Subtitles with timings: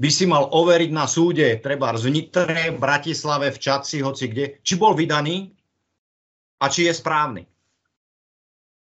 [0.00, 4.80] by si mal overiť na súde, treba v Nitre, Bratislave, v Čaci, hoci kde, či
[4.80, 5.52] bol vydaný
[6.64, 7.44] a či je správny.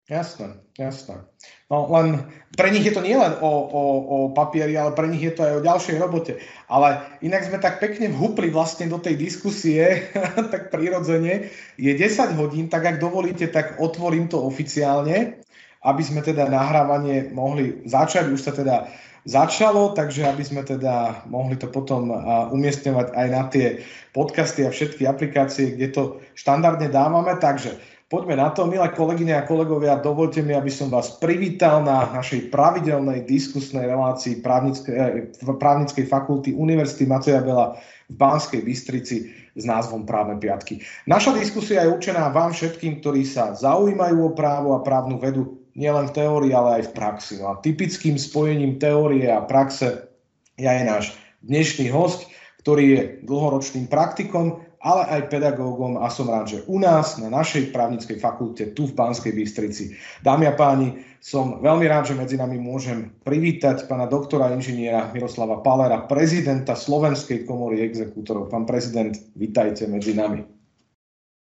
[0.06, 1.18] Jasné, jasné.
[1.66, 5.34] No len pre nich je to nielen o, o, o papieri, ale pre nich je
[5.34, 6.38] to aj o ďalšej robote.
[6.70, 10.06] Ale inak sme tak pekne vhupli vlastne do tej diskusie,
[10.54, 11.50] tak prirodzene.
[11.74, 15.42] Je 10 hodín, tak ak dovolíte, tak otvorím to oficiálne,
[15.82, 18.30] aby sme teda nahrávanie mohli začať.
[18.30, 18.86] Už sa teda
[19.26, 22.14] začalo, takže aby sme teda mohli to potom
[22.54, 23.82] umiestňovať aj na tie
[24.14, 26.02] podcasty a všetky aplikácie, kde to
[26.38, 27.34] štandardne dávame.
[27.36, 27.74] Takže
[28.06, 32.54] poďme na to, milé kolegyne a kolegovia, dovolte mi, aby som vás privítal na našej
[32.54, 34.94] pravidelnej diskusnej relácii právnickej,
[35.42, 37.74] právnickej fakulty Univerzity Mateja Bela
[38.06, 40.78] v Banskej Bystrici s názvom Právne piatky.
[41.10, 46.08] Naša diskusia je určená vám všetkým, ktorí sa zaujímajú o právo a právnu vedu nielen
[46.08, 47.34] v teórii, ale aj v praxi.
[47.38, 50.08] No a typickým spojením teórie a praxe
[50.56, 51.04] je aj náš
[51.44, 52.26] dnešný host,
[52.64, 57.74] ktorý je dlhoročným praktikom, ale aj pedagógom a som rád, že u nás na našej
[57.74, 59.98] právnickej fakulte tu v Banskej Bystrici.
[60.22, 65.58] Dámy a páni, som veľmi rád, že medzi nami môžem privítať pána doktora inžiniera Miroslava
[65.58, 68.46] Palera, prezidenta Slovenskej komory exekútorov.
[68.46, 70.55] Pán prezident, vitajte medzi nami.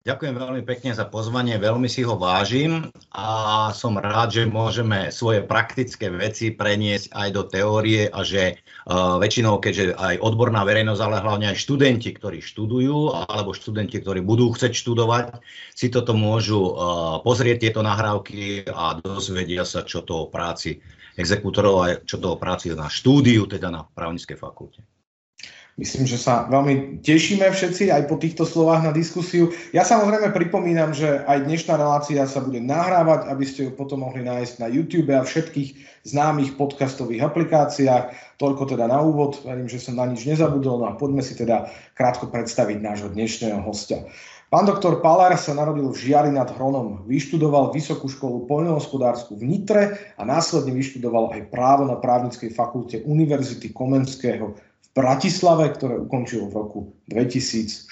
[0.07, 3.27] Ďakujem veľmi pekne za pozvanie, veľmi si ho vážim a
[3.75, 9.59] som rád, že môžeme svoje praktické veci preniesť aj do teórie a že uh, väčšinou,
[9.59, 14.79] keďže aj odborná verejnosť, ale hlavne aj študenti, ktorí študujú alebo študenti, ktorí budú chcieť
[14.79, 15.43] študovať,
[15.75, 20.79] si toto môžu uh, pozrieť tieto nahrávky a dozvedia sa, čo to o práci
[21.19, 24.79] exekútorov a čo to o práci na štúdiu, teda na právnickej fakulte.
[25.77, 29.53] Myslím, že sa veľmi tešíme všetci aj po týchto slovách na diskusiu.
[29.69, 34.25] Ja samozrejme pripomínam, že aj dnešná relácia sa bude nahrávať, aby ste ju potom mohli
[34.25, 38.09] nájsť na YouTube a všetkých známych podcastových aplikáciách.
[38.41, 39.37] Toľko teda na úvod.
[39.45, 40.81] Verím, že som na nič nezabudol.
[40.81, 44.01] No a poďme si teda krátko predstaviť nášho dnešného hostia.
[44.49, 47.05] Pán doktor Palar sa narodil v Žiari nad Hronom.
[47.05, 53.75] Vyštudoval Vysokú školu poľnohospodárskú v Nitre a následne vyštudoval aj právo na právnickej fakulte Univerzity
[53.75, 54.57] Komenského
[54.97, 56.79] Bratislave, ktoré ukončil v roku
[57.13, 57.85] 2006.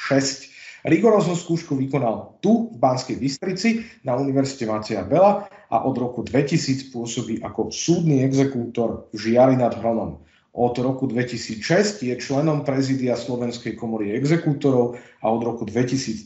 [0.89, 6.89] Rigoróznu skúšku vykonal tu, v Banskej Bystrici, na Univerzite Mateja Bela a od roku 2000
[6.89, 10.25] pôsobí ako súdny exekútor v Žiari nad Hronom.
[10.55, 16.25] Od roku 2006 je členom prezídia Slovenskej komory exekútorov a od roku 2013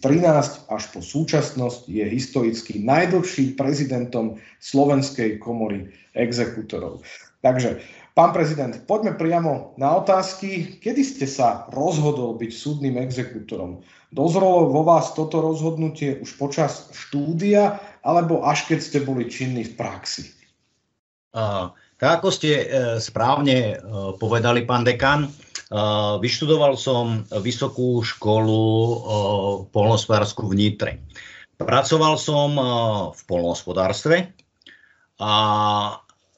[0.70, 7.04] až po súčasnosť je historicky najdlhším prezidentom Slovenskej komory exekútorov.
[7.42, 7.82] Takže
[8.20, 10.76] Pán prezident, poďme priamo na otázky.
[10.84, 13.80] Kedy ste sa rozhodol byť súdnym exekútorom?
[14.12, 19.80] Dozrolo vo vás toto rozhodnutie už počas štúdia, alebo až keď ste boli činní v
[19.80, 20.36] praxi?
[21.32, 22.64] Uh, tak ako ste uh,
[23.00, 29.00] správne uh, povedali, pán dekan, uh, vyštudoval som vysokú školu uh,
[29.72, 30.92] polnospodárskú v Nitre.
[31.56, 32.68] Pracoval som uh,
[33.16, 34.36] v polnohospodárstve
[35.24, 35.32] a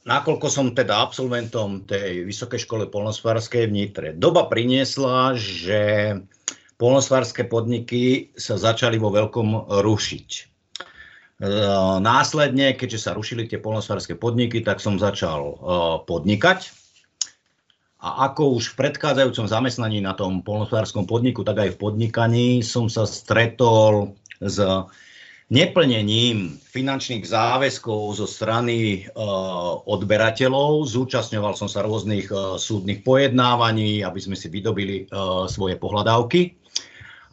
[0.05, 6.15] nakoľko som teda absolventom tej Vysokej školy polnospodárskej v Nitre, doba priniesla, že
[6.81, 10.29] polnospodárske podniky sa začali vo veľkom rušiť.
[10.33, 10.43] E,
[12.01, 15.55] následne, keďže sa rušili tie polnospodárske podniky, tak som začal e,
[16.09, 16.73] podnikať.
[18.01, 22.89] A ako už v predchádzajúcom zamestnaní na tom polnospodárskom podniku, tak aj v podnikaní som
[22.89, 24.57] sa stretol s
[25.51, 30.87] neplnením finančných záväzkov zo strany uh, odberateľov.
[30.87, 36.55] Zúčastňoval som sa rôznych uh, súdnych pojednávaní, aby sme si vydobili uh, svoje pohľadávky.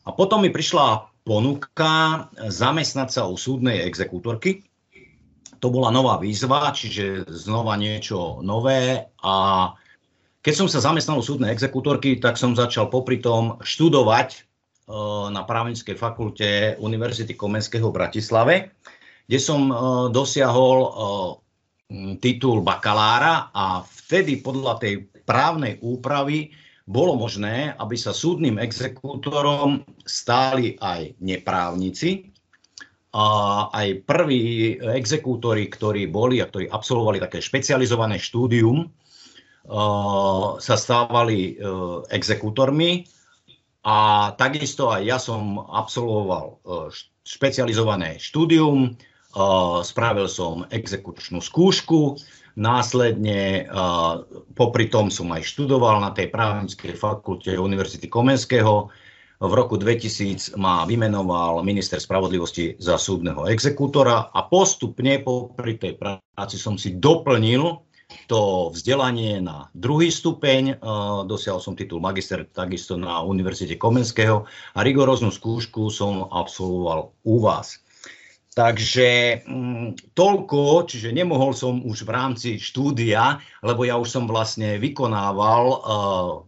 [0.03, 4.67] A potom mi prišla ponuka zamestnať sa u súdnej exekútorky.
[5.63, 9.13] To bola nová výzva, čiže znova niečo nové.
[9.23, 9.35] A
[10.43, 14.48] keď som sa zamestnal u súdnej exekútorky, tak som začal popri tom študovať
[15.29, 18.55] na právnickej fakulte Univerzity Komenského v Bratislave,
[19.29, 19.69] kde som
[20.09, 20.79] dosiahol
[22.21, 26.57] titul bakalára a vtedy podľa tej právnej úpravy
[26.89, 32.33] bolo možné, aby sa súdnym exekútorom stáli aj neprávnici.
[33.13, 33.25] A
[33.73, 38.89] aj prví exekútori, ktorí boli a ktorí absolvovali také špecializované štúdium,
[40.61, 41.61] sa stávali
[42.09, 43.05] exekútormi
[43.87, 43.97] a
[44.35, 46.55] takisto aj ja som absolvoval e,
[47.23, 48.91] špecializované štúdium, e,
[49.87, 52.19] spravil som exekučnú skúšku,
[52.59, 53.83] následne e,
[54.59, 58.91] popri tom som aj študoval na tej právnickej fakulte Univerzity Komenského.
[59.39, 66.59] V roku 2000 ma vymenoval minister spravodlivosti za súdneho exekútora a postupne popri tej práci
[66.59, 67.88] som si doplnil
[68.29, 70.81] to vzdelanie na druhý stupeň,
[71.25, 74.45] dosiahol som titul magister takisto na Univerzite Komenského
[74.77, 77.81] a rigoróznu skúšku som absolvoval u vás.
[78.53, 84.83] Takže mm, toľko, čiže nemohol som už v rámci štúdia, lebo ja už som vlastne
[84.83, 85.79] vykonával uh,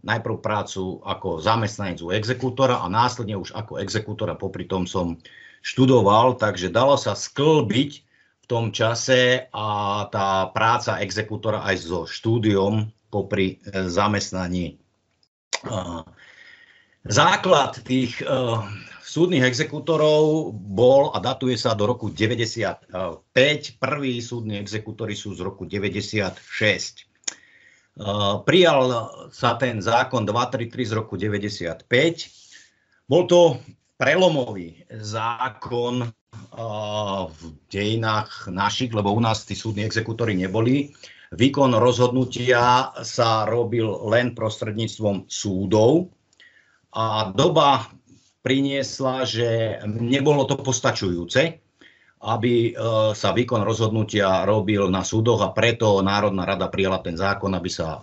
[0.03, 5.23] najprv prácu ako zamestnanec u exekútora a následne už ako exekútora popri tom som
[5.63, 8.10] študoval, takže dalo sa sklbiť
[8.51, 9.67] tom čase a
[10.11, 14.75] tá práca exekútora aj so štúdiom popri e, zamestnaní.
[15.61, 16.03] Uh,
[17.07, 18.65] základ tých uh,
[19.05, 22.91] súdnych exekútorov bol a datuje sa do roku 95.
[23.79, 26.39] Prví súdni exekútory sú z roku 96.
[28.47, 28.81] Prijal
[29.35, 31.85] sa ten zákon 233 z roku 95.
[33.05, 33.59] Bol to
[33.99, 36.07] prelomový zákon
[37.31, 37.41] v
[37.71, 40.91] dejinách našich, lebo u nás tí súdni exekútory neboli.
[41.31, 46.11] Výkon rozhodnutia sa robil len prostredníctvom súdov
[46.91, 47.87] a doba
[48.43, 51.55] priniesla, že nebolo to postačujúce,
[52.21, 52.71] aby e,
[53.15, 57.95] sa výkon rozhodnutia robil na súdoch a preto Národná rada prijala ten zákon, aby sa
[57.95, 57.99] e,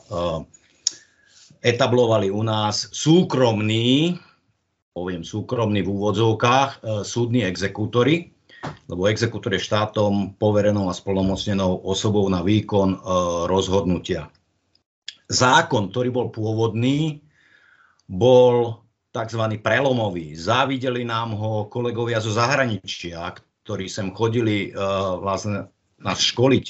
[1.61, 4.17] etablovali u nás súkromní,
[4.99, 8.35] poviem súkromní v úvodzovkách, e, súdni exekútory,
[8.91, 12.99] lebo exekútor je štátom poverenou a splnomocnenou osobou na výkon
[13.47, 14.35] rozhodnutia.
[15.31, 17.23] Zákon, ktorý bol pôvodný,
[18.11, 19.43] bol tzv.
[19.61, 20.35] prelomový.
[20.35, 25.69] Závideli nám ho kolegovia zo zahraničia, ktorí sem chodili uh, vlastne
[26.01, 26.67] nás školiť.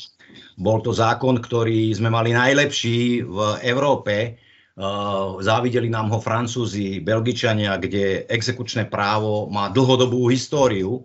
[0.59, 4.35] Bol to zákon, ktorý sme mali najlepší v Európe.
[4.79, 11.03] Uh, závideli nám ho Francúzi, Belgičania, kde exekučné právo má dlhodobú históriu,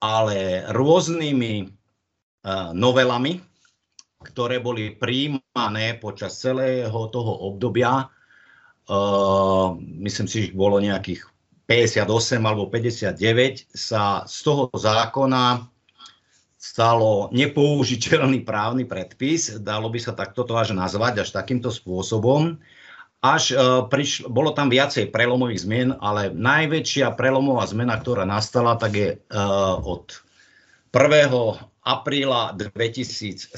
[0.00, 3.44] ale rôznymi uh, novelami,
[4.24, 8.08] ktoré boli príjmané počas celého toho obdobia,
[8.88, 11.20] Uh, myslím si, že bolo nejakých
[11.68, 12.08] 58
[12.40, 15.68] alebo 59, sa z toho zákona
[16.58, 22.58] stalo nepoužiteľný právny predpis, dalo by sa takto to až nazvať, až takýmto spôsobom.
[23.18, 28.92] Až uh, prišlo, bolo tam viacej prelomových zmien, ale najväčšia prelomová zmena, ktorá nastala, tak
[28.94, 30.22] je uh, od
[30.94, 31.30] 1.
[31.82, 33.54] apríla 2017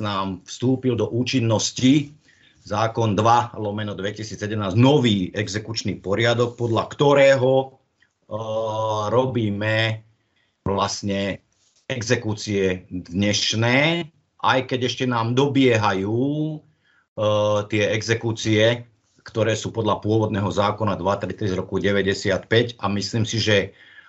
[0.00, 2.16] nám vstúpil do účinnosti
[2.64, 10.04] zákon 2 lomeno 2017, nový exekučný poriadok, podľa ktorého uh, robíme
[10.64, 11.40] vlastne
[11.90, 14.06] exekúcie dnešné,
[14.40, 16.22] aj keď ešte nám dobiehajú
[16.56, 18.86] uh, tie exekúcie,
[19.26, 23.58] ktoré sú podľa pôvodného zákona 233 z roku 95 a myslím si, že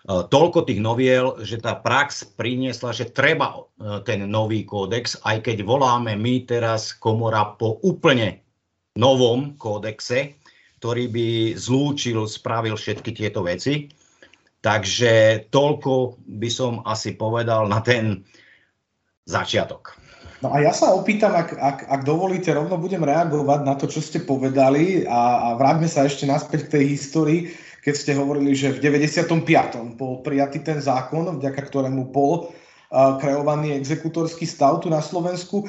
[0.07, 5.51] uh, toľko tých noviel, že tá prax priniesla, že treba uh, ten nový kódex, aj
[5.51, 8.45] keď voláme my teraz komora po úplne
[8.95, 10.38] novom kódexe,
[10.80, 11.27] ktorý by
[11.60, 13.92] zlúčil, spravil všetky tieto veci.
[14.62, 18.22] Takže toľko by som asi povedal na ten
[19.25, 19.98] začiatok.
[20.42, 24.02] No a ja sa opýtam, ak, ak, ak dovolíte, rovno budem reagovať na to, čo
[24.02, 27.42] ste povedali a, a vráťme sa ešte naspäť k tej histórii,
[27.86, 29.38] keď ste hovorili, že v 95.
[29.98, 32.54] bol prijatý ten zákon, vďaka ktorému bol
[32.92, 35.65] kreovaný exekutorský stav tu na Slovensku.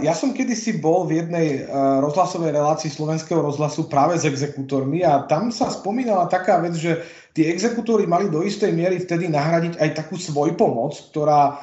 [0.00, 1.66] Ja som kedysi bol v jednej
[2.04, 7.02] rozhlasovej relácii slovenského rozhlasu práve s exekútormi a tam sa spomínala taká vec, že
[7.36, 11.54] tí exekútory mali do istej miery vtedy nahradiť aj takú svoj pomoc, ktorá e,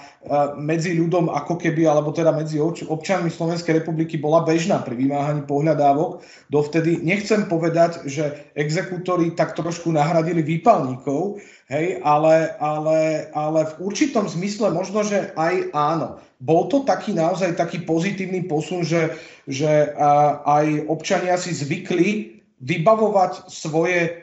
[0.62, 6.22] medzi ľudom ako keby, alebo teda medzi občanmi Slovenskej republiky bola bežná pri vymáhaní pohľadávok.
[6.53, 11.42] Dovtedy nechcem povedať, že exekútory tak trošku nahradili výpalníkov,
[11.74, 17.56] hej, ale, ale, ale v určitom zmysle možno, že aj áno bol to taký naozaj
[17.56, 19.15] taký pozitívny posun, že,
[19.48, 19.96] že
[20.44, 24.23] aj občania si zvykli vybavovať svoje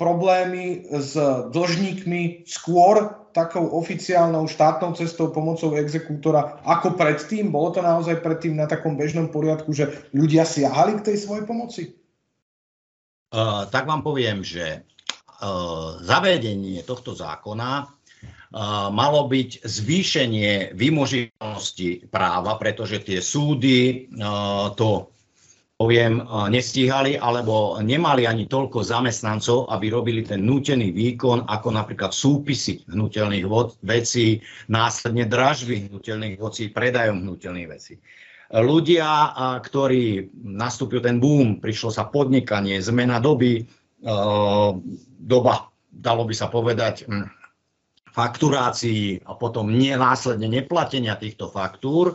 [0.00, 1.12] problémy s
[1.52, 7.52] dlžníkmi skôr takou oficiálnou štátnou cestou pomocou exekútora ako predtým?
[7.52, 11.82] Bolo to naozaj predtým na takom bežnom poriadku, že ľudia siahali k tej svojej pomoci?
[13.30, 18.00] Uh, tak vám poviem, že uh, zavedenie tohto zákona
[18.90, 24.10] malo byť zvýšenie vymožiteľnosti práva, pretože tie súdy
[24.74, 25.14] to
[25.80, 26.20] poviem,
[26.52, 33.48] nestíhali alebo nemali ani toľko zamestnancov, aby robili ten nútený výkon, ako napríklad súpisy hnutelných
[33.80, 37.96] vecí, následne dražby hnutelných vecí, predajom hnutelných vecí.
[38.52, 39.32] Ľudia,
[39.64, 43.64] ktorí nastúpil ten boom, prišlo sa podnikanie, zmena doby,
[45.16, 45.54] doba,
[45.88, 47.08] dalo by sa povedať,
[48.12, 52.12] fakturácií a potom následne neplatenia týchto faktúr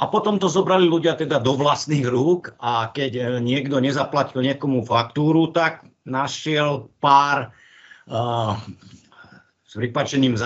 [0.00, 5.52] A potom to zobrali ľudia teda do vlastných rúk a keď niekto nezaplatil niekomu faktúru,
[5.52, 7.52] tak našiel pár
[8.08, 8.56] uh,
[9.68, 10.44] s vypačením z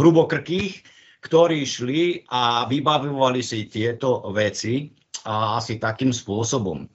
[0.00, 0.72] hrubokrkých,
[1.20, 4.88] ktorí šli a vybavovali si tieto veci
[5.28, 6.88] a asi takým spôsobom.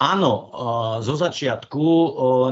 [0.00, 0.32] Áno,
[1.04, 1.84] zo začiatku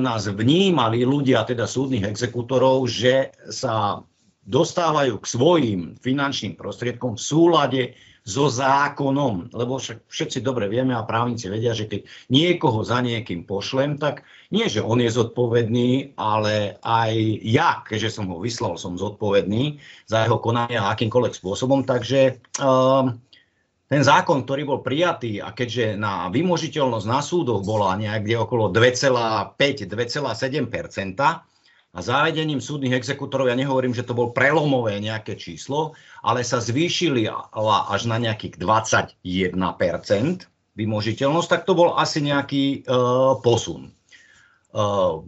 [0.05, 4.05] nás vnímali ľudia, teda súdnych exekutorov, že sa
[4.45, 7.83] dostávajú k svojim finančným prostriedkom v súlade
[8.29, 13.49] so zákonom, lebo však všetci dobre vieme a právnici vedia, že keď niekoho za niekým
[13.49, 14.21] pošlem, tak
[14.53, 20.29] nie, že on je zodpovedný, ale aj ja, keďže som ho vyslal, som zodpovedný za
[20.29, 23.09] jeho konania akýmkoľvek spôsobom, takže uh,
[23.89, 30.69] ten zákon, ktorý bol prijatý a keďže na vymožiteľnosť na súdoch bola niekde okolo 2,5-2,7
[31.99, 37.27] a závedením súdnych exekutorov, ja nehovorím, že to bol prelomové nejaké číslo, ale sa zvýšili
[37.27, 39.19] až na nejakých 21%
[40.79, 43.91] vymožiteľnosť, tak to bol asi nejaký uh, posun.
[44.71, 45.27] Uh,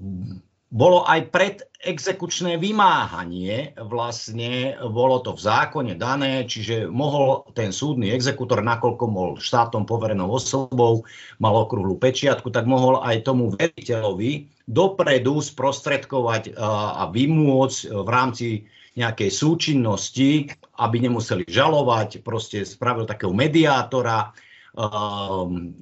[0.70, 8.62] bolo aj predexekučné vymáhanie, vlastne bolo to v zákone dané, čiže mohol ten súdny exekutor,
[8.62, 11.02] nakoľko bol štátom poverenou osobou,
[11.42, 18.48] mal okrúhlu pečiatku, tak mohol aj tomu veriteľovi dopredu sprostredkovať a vymôcť v rámci
[18.94, 24.30] nejakej súčinnosti, aby nemuseli žalovať, proste spravil takého mediátora,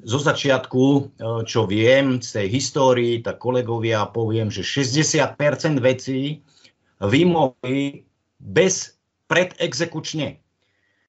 [0.04, 1.00] zo začiatku, e,
[1.44, 6.40] čo viem z tej histórii, tak kolegovia poviem, že 60% vecí
[7.04, 8.08] vymohli
[8.40, 8.96] bez
[9.28, 10.40] predexekučne.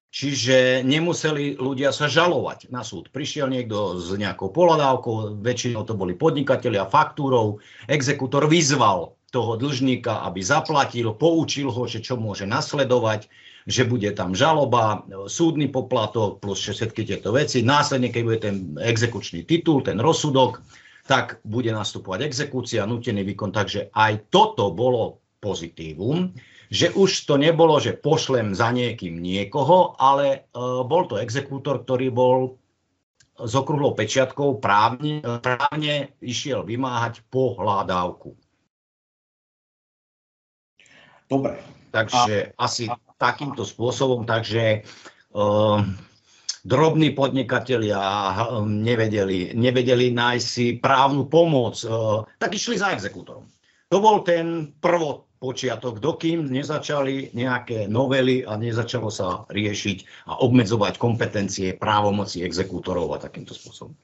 [0.09, 3.13] Čiže nemuseli ľudia sa žalovať na súd.
[3.13, 10.41] Prišiel niekto s nejakou poladávkou, väčšinou to boli podnikatelia faktúrov, exekutor vyzval toho dlžníka, aby
[10.41, 13.29] zaplatil, poučil ho, že čo môže nasledovať,
[13.69, 17.61] že bude tam žaloba, súdny poplatok plus všetky tieto veci.
[17.61, 20.65] Následne, keď bude ten exekučný titul, ten rozsudok,
[21.05, 23.53] tak bude nastupovať exekúcia, nutený výkon.
[23.53, 26.33] Takže aj toto bolo pozitívum,
[26.69, 32.09] že už to nebolo, že pošlem za niekým niekoho, ale uh, bol to exekútor, ktorý
[32.09, 32.57] bol
[33.39, 38.35] s okrúhlou pečiatkou právne, právne išiel vymáhať pohľadávku.
[41.29, 41.61] Dobre.
[41.89, 44.87] Takže a, asi a, takýmto spôsobom, takže
[45.35, 45.83] uh,
[46.63, 53.43] drobní podnikatelia ehm, nevedeli, nevedeli nájsť si právnu pomoc, uh, tak išli za exekútorom.
[53.91, 60.99] To bol ten prvot počiatok, dokým nezačali nejaké novely a nezačalo sa riešiť a obmedzovať
[60.99, 63.95] kompetencie právomoci exekútorov a takýmto spôsobom.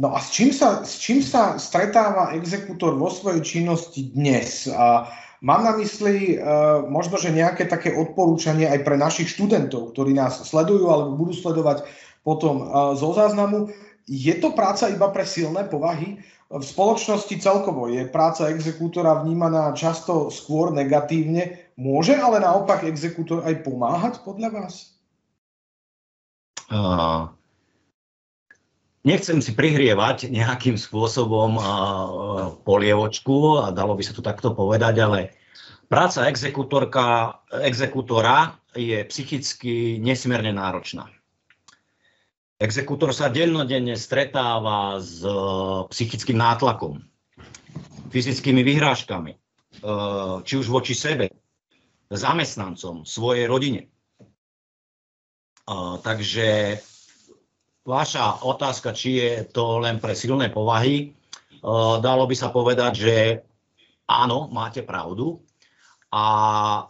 [0.00, 4.68] No a s čím sa, s čím sa stretáva exekútor vo svojej činnosti dnes?
[4.68, 5.08] A
[5.42, 10.38] Mám na mysli uh, možno, že nejaké také odporúčanie aj pre našich študentov, ktorí nás
[10.46, 11.82] sledujú alebo budú sledovať
[12.22, 13.66] potom uh, zo záznamu.
[14.06, 16.22] Je to práca iba pre silné povahy?
[16.52, 21.58] V spoločnosti celkovo je práca exekútora vnímaná často skôr negatívne.
[21.74, 24.94] Môže ale naopak exekútor aj pomáhať podľa vás?
[29.02, 31.58] Nechcem si prihrievať nejakým spôsobom
[32.62, 35.18] polievočku, a dalo by sa to takto povedať, ale
[35.90, 41.12] práca exekútorka, exekútora je psychicky nesmierne náročná.
[42.62, 45.34] Exekútor sa dennodenne stretáva s e,
[45.90, 47.02] psychickým nátlakom,
[48.14, 49.38] fyzickými vyhrážkami, e,
[50.46, 51.26] či už voči sebe,
[52.06, 53.82] zamestnancom, svojej rodine.
[53.82, 53.88] E,
[56.06, 56.78] takže
[57.82, 63.16] Vaša otázka, či je to len pre silné povahy, eh, dalo by sa povedať, že
[64.06, 65.42] áno, máte pravdu,
[66.12, 66.26] a,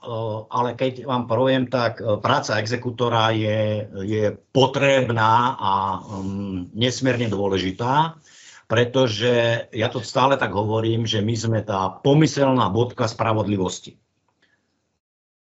[0.03, 5.73] eh, ale keď vám poviem, tak eh, práca exekutora je, je potrebná a
[6.05, 8.21] um, nesmierne dôležitá,
[8.69, 13.97] pretože ja to stále tak hovorím, že my sme tá pomyselná bodka spravodlivosti.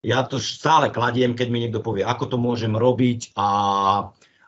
[0.04, 3.48] Ja to stále kladiem, keď mi niekto povie, ako to môžem robiť a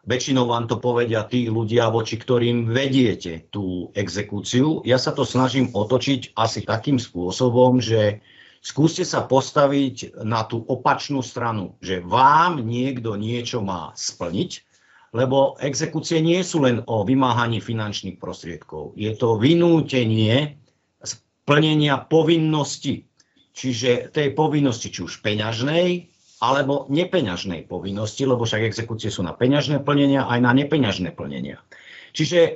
[0.06, 4.86] Väčšinou vám to povedia tí ľudia, voči ktorým vediete tú exekúciu.
[4.86, 8.22] Ja sa to snažím otočiť asi takým spôsobom, že
[8.62, 14.62] skúste sa postaviť na tú opačnú stranu, že vám niekto niečo má splniť,
[15.10, 18.94] lebo exekúcie nie sú len o vymáhaní finančných prostriedkov.
[18.94, 20.62] Je to vynútenie
[21.02, 23.10] splnenia povinnosti.
[23.56, 26.14] Čiže tej povinnosti, či už peňažnej,
[26.44, 31.64] alebo nepeňažnej povinnosti, lebo však exekúcie sú na peňažné plnenia aj na nepeňažné plnenia.
[32.12, 32.52] Čiže e,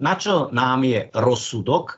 [0.00, 1.96] na čo nám je rozsudok, e,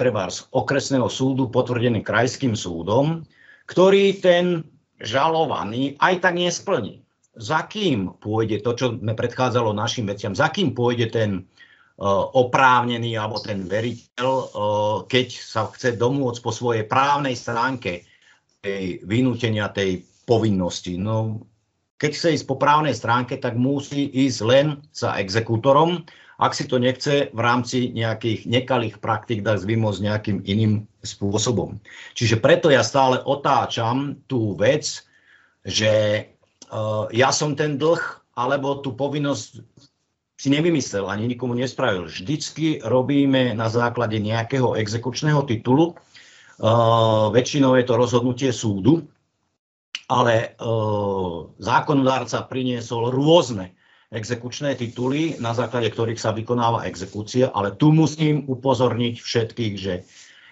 [0.00, 3.24] treba z okresného súdu potvrdený krajským súdom,
[3.68, 4.64] ktorý ten
[5.00, 7.04] žalovaný aj tak nesplní.
[7.38, 13.14] za kým pôjde to, čo sme predchádzalo našim veciam, za kým pôjde ten uh, oprávnený
[13.14, 14.30] alebo ten veriteľ,
[15.06, 18.07] keď sa chce domôcť po svojej právnej stránke
[18.62, 20.98] tej vynútenia tej povinnosti.
[20.98, 21.46] No,
[21.98, 26.06] keď chce ísť po právnej stránke, tak musí ísť len za exekútorom,
[26.38, 31.82] ak si to nechce v rámci nejakých nekalých praktik dať vymôcť nejakým iným spôsobom.
[32.14, 35.02] Čiže preto ja stále otáčam tú vec,
[35.66, 36.22] že
[36.70, 37.98] uh, ja som ten dlh,
[38.38, 39.66] alebo tú povinnosť
[40.38, 42.06] si nevymyslel, ani nikomu nespravil.
[42.06, 45.98] Vždycky robíme na základe nejakého exekučného titulu.
[47.30, 49.06] Väčšinou je to rozhodnutie súdu,
[50.10, 50.58] ale
[51.62, 59.14] zákonodárca priniesol rôzne exekučné tituly, na základe ktorých sa vykonáva exekúcia, ale tu musím upozorniť
[59.20, 60.02] všetkých, že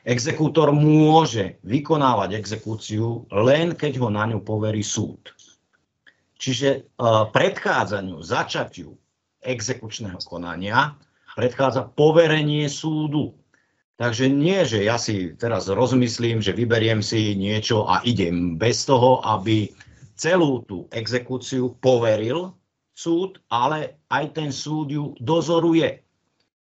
[0.07, 5.33] exekútor môže vykonávať exekúciu len keď ho na ňu poverí súd.
[6.37, 6.85] Čiže
[7.33, 8.93] predchádzaniu, začatiu
[9.41, 10.95] exekučného konania
[11.33, 13.35] predchádza poverenie súdu.
[13.97, 19.25] Takže nie, že ja si teraz rozmyslím, že vyberiem si niečo a idem bez toho,
[19.25, 19.73] aby
[20.21, 22.53] celú tú exekúciu poveril
[22.93, 26.05] súd, ale aj ten súd ju dozoruje.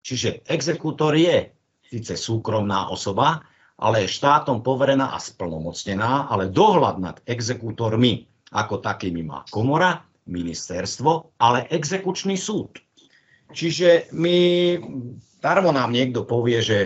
[0.06, 1.50] Čiže exekútor je
[1.82, 3.42] síce súkromná osoba,
[3.78, 11.38] ale je štátom poverená a splnomocnená, ale dohľad nad exekútormi ako takými má komora, ministerstvo,
[11.38, 12.82] ale exekučný súd.
[13.50, 14.38] Čiže my,
[15.38, 16.78] darmo nám niekto povie, že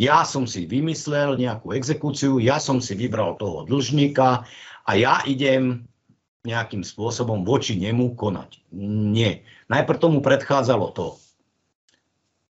[0.00, 4.48] ja som si vymyslel nejakú exekúciu, ja som si vybral toho dlžníka
[4.88, 5.84] a ja idem
[6.42, 8.66] nejakým spôsobom voči nemu konať.
[9.14, 9.46] Nie.
[9.70, 11.06] Najprv tomu predchádzalo to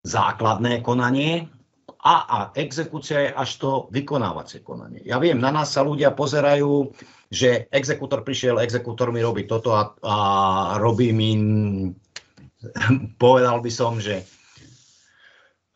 [0.02, 1.46] základné konanie
[2.02, 5.04] a, a exekúcia je až to vykonávacie konanie.
[5.06, 6.90] Ja viem, na nás sa ľudia pozerajú,
[7.30, 10.16] že exekútor prišiel, exekútor mi robí toto a, a
[10.82, 11.30] robí mi,
[13.22, 14.26] povedal by som, že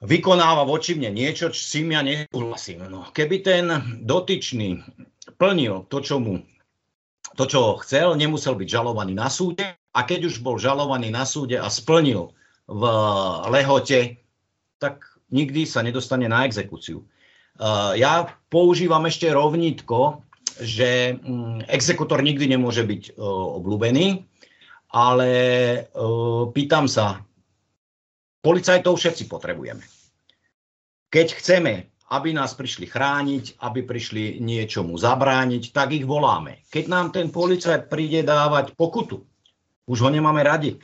[0.04, 2.84] vykonáva voči mne niečo, s čím ja nesúhlasím.
[2.88, 3.64] No, keby ten
[4.04, 4.84] dotyčný
[5.40, 6.44] plnil to, čo mu
[7.36, 11.60] to, čo chcel, nemusel byť žalovaný na súde a keď už bol žalovaný na súde
[11.60, 12.32] a splnil
[12.68, 12.82] v
[13.52, 14.20] lehote,
[14.80, 17.04] tak nikdy sa nedostane na exekúciu.
[17.96, 20.20] Ja používam ešte rovnítko,
[20.60, 23.16] že mm, exekutor nikdy nemôže byť
[23.60, 24.24] obľúbený,
[24.92, 25.30] ale
[26.52, 27.24] pýtam sa,
[28.46, 29.82] policajtov všetci potrebujeme.
[31.10, 36.62] Keď chceme aby nás prišli chrániť, aby prišli niečomu zabrániť, tak ich voláme.
[36.70, 39.26] Keď nám ten policajt príde dávať pokutu,
[39.90, 40.78] už ho nemáme radi.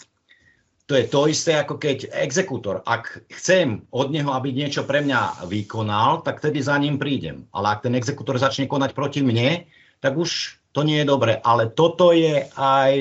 [0.90, 5.46] To je to isté, ako keď exekútor, ak chcem od neho, aby niečo pre mňa
[5.46, 7.46] vykonal, tak tedy za ním prídem.
[7.54, 9.62] Ale ak ten exekútor začne konať proti mne,
[10.02, 11.38] tak už to nie je dobre.
[11.38, 12.94] Ale toto je aj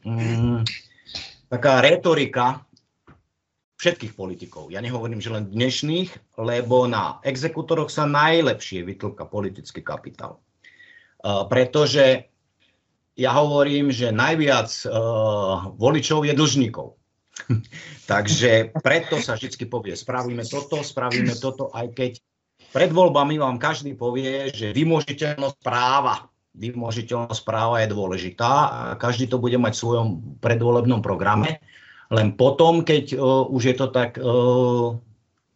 [0.00, 0.64] mm,
[1.52, 2.64] taká retorika,
[3.76, 4.72] všetkých politikov.
[4.72, 10.40] Ja nehovorím, že len dnešných, lebo na exekutoroch sa najlepšie vytlka politický kapitál.
[11.20, 12.28] Uh, pretože
[13.16, 16.96] ja hovorím, že najviac uh, voličov je dlžníkov.
[18.12, 22.12] Takže preto sa vždy povie, spravíme toto, spravíme toto, aj keď
[22.72, 29.40] pred voľbami vám každý povie, že vymožiteľnosť práva, vymožiteľnosť práva je dôležitá a každý to
[29.40, 30.06] bude mať v svojom
[30.40, 31.60] predvolebnom programe.
[32.12, 34.94] Len potom, keď uh, už je to tak, uh,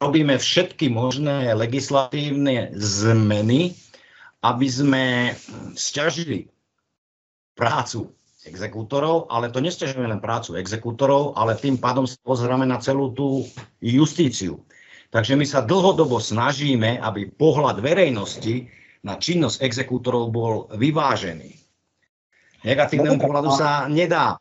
[0.00, 3.76] robíme všetky možné legislatívne zmeny,
[4.40, 5.04] aby sme
[5.76, 6.48] stiažili
[7.54, 8.08] prácu
[8.48, 13.44] exekútorov, ale to nestiažujeme len prácu exekútorov, ale tým pádom sa pozeráme na celú tú
[13.84, 14.64] justíciu.
[15.12, 18.70] Takže my sa dlhodobo snažíme, aby pohľad verejnosti
[19.04, 21.52] na činnosť exekútorov bol vyvážený.
[22.64, 24.40] Negatívnemu pohľadu sa nedá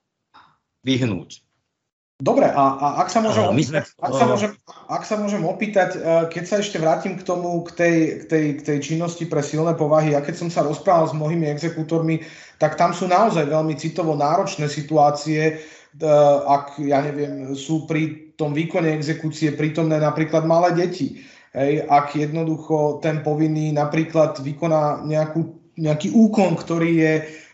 [0.84, 1.49] vyhnúť.
[2.20, 4.52] Dobre, a, a ak, sa môžem, my sme, ak, sa môžem,
[4.92, 8.46] ak sa môžem opýtať, e, keď sa ešte vrátim k tomu, k tej, k tej,
[8.60, 12.20] k tej činnosti pre silné povahy, a keď som sa rozprával s mnohými exekútormi,
[12.60, 15.56] tak tam sú naozaj veľmi citovo náročné situácie, e,
[16.44, 21.24] ak, ja neviem, sú pri tom výkone exekúcie prítomné napríklad malé deti.
[21.56, 27.14] Hej, ak jednoducho ten povinný napríklad vykoná nejakú, nejaký úkon, ktorý je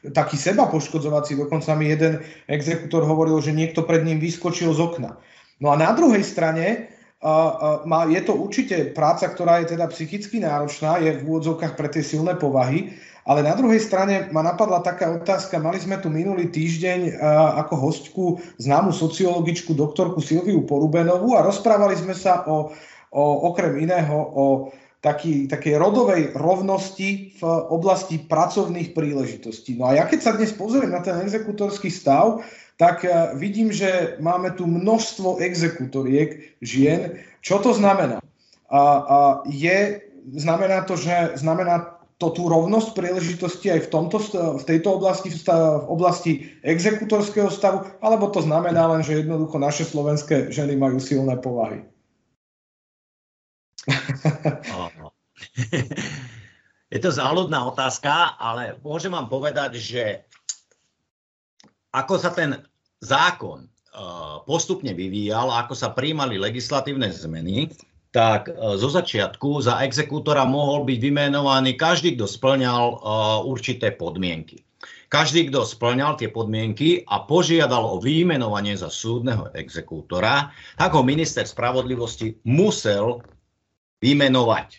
[0.09, 1.38] taký seba poškodzovací.
[1.38, 5.21] Dokonca mi jeden exekútor hovoril, že niekto pred ním vyskočil z okna.
[5.61, 6.89] No a na druhej strane
[8.11, 12.38] je to určite práca, ktorá je teda psychicky náročná, je v úvodzovkách pre tie silné
[12.38, 12.93] povahy,
[13.25, 17.17] ale na druhej strane ma napadla taká otázka, mali sme tu minulý týždeň
[17.65, 18.23] ako hostku
[18.61, 22.69] známu sociologičku doktorku Silviu Porubenovú a rozprávali sme sa o,
[23.09, 24.69] o okrem iného o
[25.01, 29.77] taký, takej rodovej rovnosti v oblasti pracovných príležitostí.
[29.77, 32.43] No a ja keď sa dnes pozriem na ten exekutorský stav,
[32.75, 37.19] tak eh, vidím, že máme tu množstvo exekutoriek žien.
[37.39, 38.19] Čo to znamená?
[38.65, 40.01] A, a je,
[40.34, 44.17] znamená to, že znamená to tú rovnosť príležitosti aj v, tomto,
[44.58, 46.31] v tejto oblasti, v oblasti
[46.63, 51.84] exekutorského stavu, alebo to znamená len, že jednoducho naše slovenské ženy majú silné povahy?
[56.93, 60.24] Je to záľudná otázka, ale môžem vám povedať, že
[61.91, 62.62] ako sa ten
[63.02, 67.74] zákon uh, postupne vyvíjal, ako sa príjmali legislatívne zmeny,
[68.13, 73.00] tak uh, zo začiatku za exekútora mohol byť vymenovaný každý, kto splňal uh,
[73.43, 74.62] určité podmienky.
[75.10, 81.48] Každý, kto splňal tie podmienky a požiadal o výmenovanie za súdneho exekútora, tak ho minister
[81.48, 83.24] spravodlivosti musel
[84.06, 84.70] vymenovať.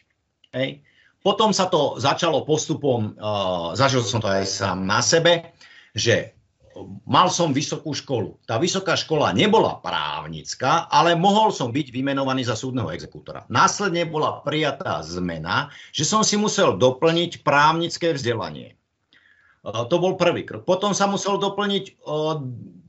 [0.55, 0.87] Hej.
[1.27, 5.59] Potom sa to začalo postupom, uh, zažil som to aj sám na sebe,
[5.91, 6.37] že
[7.03, 8.39] mal som vysokú školu.
[8.47, 13.49] Tá vysoká škola nebola právnická, ale mohol som byť vymenovaný za súdneho exekútora.
[13.51, 18.76] Následne bola prijatá zmena, že som si musel doplniť právnické vzdelanie.
[19.67, 20.63] To bol prvý krok.
[20.63, 22.07] Potom sa musel doplniť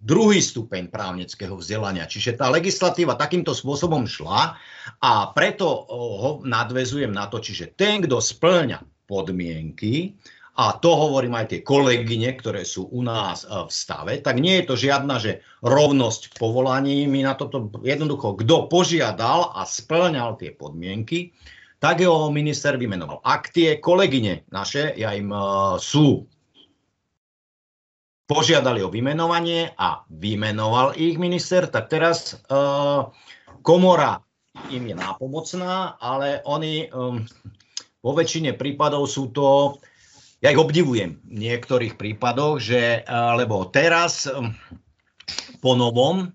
[0.08, 2.06] druhý stupeň právnického vzdelania.
[2.06, 4.56] Čiže tá legislatíva takýmto spôsobom šla
[5.02, 10.16] a preto ho nadvezujem na to, čiže ten, kto splňa podmienky,
[10.58, 14.66] a to hovorím aj tie kolegyne, ktoré sú u nás v stave, tak nie je
[14.66, 17.06] to žiadna, že rovnosť povolaní.
[17.06, 21.30] My na toto jednoducho, kto požiadal a splňal tie podmienky,
[21.78, 23.22] tak ho minister vymenoval.
[23.22, 25.30] Ak tie kolegyne naše, ja im
[25.78, 26.26] sú
[28.28, 33.08] požiadali o vymenovanie a vymenoval ich minister, tak teraz uh,
[33.64, 34.20] komora
[34.68, 37.24] im je nápomocná, ale oni um,
[38.04, 39.80] vo väčšine prípadov sú to,
[40.44, 44.52] ja ich obdivujem v niektorých prípadoch, že, uh, lebo teraz um,
[45.64, 46.28] po novom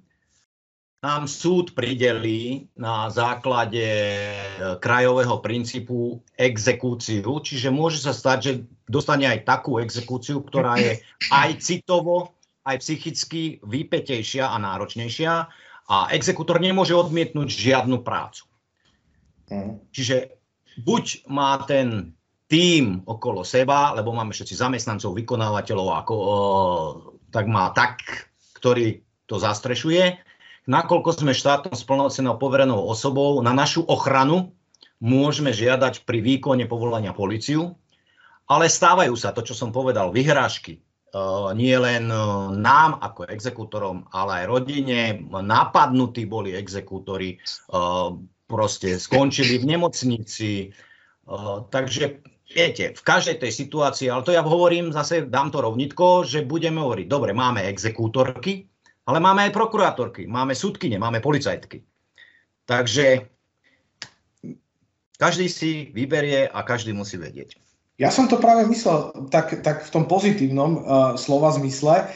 [1.03, 4.31] nám súd pridelí na základe e,
[4.79, 8.53] krajového princípu exekúciu, čiže môže sa stať, že
[8.87, 11.03] dostane aj takú exekúciu, ktorá je
[11.43, 15.33] aj citovo, aj psychicky výpetejšia a náročnejšia
[15.91, 18.47] a exekútor nemôže odmietnúť žiadnu prácu.
[19.51, 19.91] Mhm.
[19.91, 20.39] Čiže
[20.87, 22.15] buď má ten
[22.47, 26.37] tým okolo seba, lebo máme všetci zamestnancov, vykonávateľov, ako, o,
[27.33, 28.05] tak má tak,
[28.61, 30.21] ktorý to zastrešuje,
[30.69, 34.55] nakoľko sme štátom splnocenou poverenou osobou, na našu ochranu
[35.03, 37.75] môžeme žiadať pri výkone povolania policiu,
[38.47, 40.83] ale stávajú sa, to čo som povedal, vyhrážky.
[41.13, 45.21] Uh, nie len uh, nám ako exekútorom, ale aj rodine.
[45.29, 47.37] Napadnutí boli exekútori,
[47.69, 48.17] uh,
[48.53, 50.51] proste skončili v nemocnici.
[51.73, 52.21] Takže
[52.53, 56.85] viete, v každej tej situácii, ale to ja hovorím, zase dám to rovnitko, že budeme
[56.85, 58.69] hovoriť, dobre, máme exekútorky,
[59.07, 61.83] ale máme aj prokurátorky, máme súdkyne, máme policajtky.
[62.63, 63.27] Takže
[65.19, 67.59] každý si vyberie a každý musí vedieť.
[68.01, 70.83] Ja som to práve myslel tak, tak v tom pozitívnom uh,
[71.15, 72.11] slova zmysle.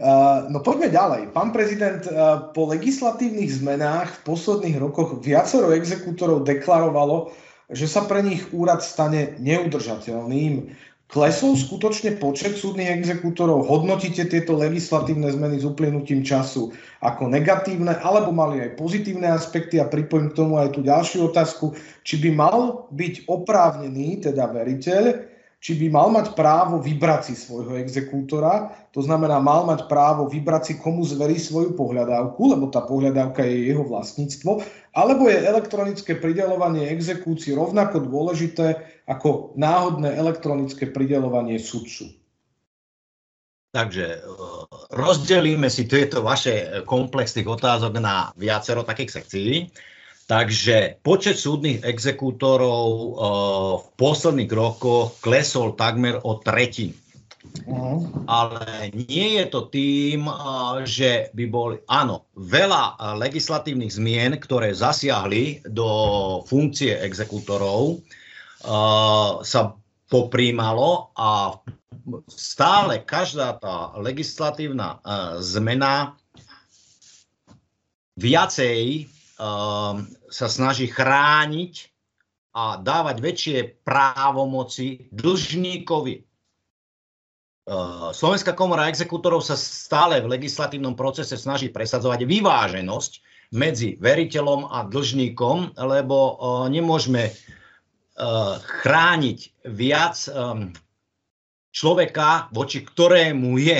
[0.00, 1.32] Uh, no poďme ďalej.
[1.32, 7.32] Pán prezident, uh, po legislatívnych zmenách v posledných rokoch viacero exekútorov deklarovalo,
[7.72, 10.76] že sa pre nich úrad stane neudržateľným.
[11.10, 13.66] Klesol skutočne počet súdnych exekútorov?
[13.66, 16.70] Hodnotíte tieto legislatívne zmeny s uplynutím času
[17.02, 19.82] ako negatívne, alebo mali aj pozitívne aspekty?
[19.82, 21.74] A pripojím k tomu aj tú ďalšiu otázku,
[22.06, 25.29] či by mal byť oprávnený, teda veriteľ,
[25.60, 30.62] či by mal mať právo vybrať si svojho exekútora, to znamená, mal mať právo vybrať
[30.64, 34.64] si, komu zverí svoju pohľadávku, lebo tá pohľadávka je jeho vlastníctvo,
[34.96, 42.08] alebo je elektronické pridelovanie exekúcií rovnako dôležité ako náhodné elektronické pridelovanie sudcu.
[43.70, 44.20] Takže e,
[44.96, 49.70] rozdelíme si tieto vaše komplexných otázok na viacero takých sekcií.
[50.30, 53.10] Takže počet súdnych exekútorov uh,
[53.82, 56.94] v posledných rokoch klesol takmer o tretinu.
[57.66, 58.06] Uh-huh.
[58.30, 65.66] Ale nie je to tým, uh, že by boli, áno, veľa legislatívnych zmien, ktoré zasiahli
[65.66, 65.90] do
[66.46, 69.74] funkcie exekútorov, uh, sa
[70.06, 71.58] poprímalo a
[72.30, 75.02] stále každá tá legislatívna
[75.42, 76.14] zmena
[78.14, 79.10] viacej
[80.30, 81.90] sa snaží chrániť
[82.54, 86.16] a dávať väčšie právomoci dlžníkovi.
[86.18, 86.22] E,
[88.10, 93.12] Slovenská komora exekútorov sa stále v legislatívnom procese snaží presadzovať vyváženosť
[93.54, 96.34] medzi veriteľom a dlžníkom, lebo e,
[96.70, 97.34] nemôžeme
[98.60, 100.16] chrániť viac
[101.70, 103.78] človeka, voči ktorému je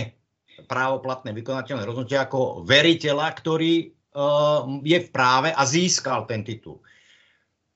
[0.64, 3.99] právoplatné vykonateľné rozhodnutie ako veriteľa, ktorý
[4.83, 6.83] je v práve a získal ten titul.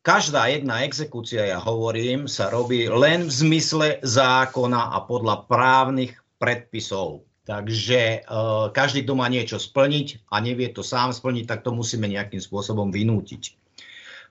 [0.05, 7.25] Každá jedna exekúcia, ja hovorím, sa robí len v zmysle zákona a podľa právnych predpisov.
[7.45, 12.05] Takže uh, každý, kto má niečo splniť a nevie to sám splniť, tak to musíme
[12.05, 13.57] nejakým spôsobom vynútiť.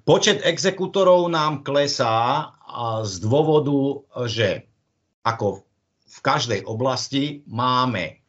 [0.04, 2.52] Počet exekútorov nám klesá
[3.08, 4.68] z dôvodu, že
[5.24, 5.63] ako
[6.04, 8.22] v každej oblasti máme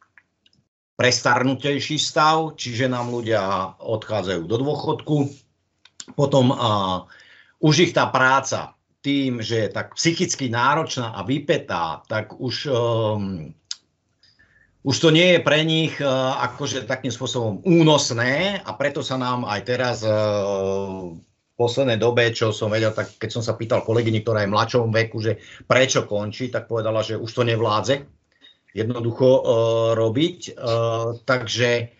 [0.95, 5.15] prestarnutejší stav, čiže nám ľudia odchádzajú do dôchodku.
[6.15, 7.03] Potom uh,
[7.59, 13.53] už ich tá práca tým, že je tak psychicky náročná a vypetá, tak už um,
[14.85, 19.45] už to nie je pre nich uh, akože takým spôsobom únosné a preto sa nám
[19.45, 24.21] aj teraz uh, v poslednej dobe, čo som vedel, tak keď som sa pýtal kolegyni,
[24.21, 28.14] ktorá je v mladšom veku, že prečo končí, tak povedala, že už to nevládze
[28.75, 29.41] jednoducho uh,
[29.95, 30.39] robiť.
[30.51, 31.95] Uh, takže,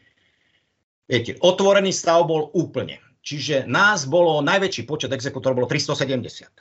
[1.08, 3.00] viete, otvorený stav bol úplne.
[3.26, 6.52] Čiže nás bolo, najväčší počet exekútorov bolo 370.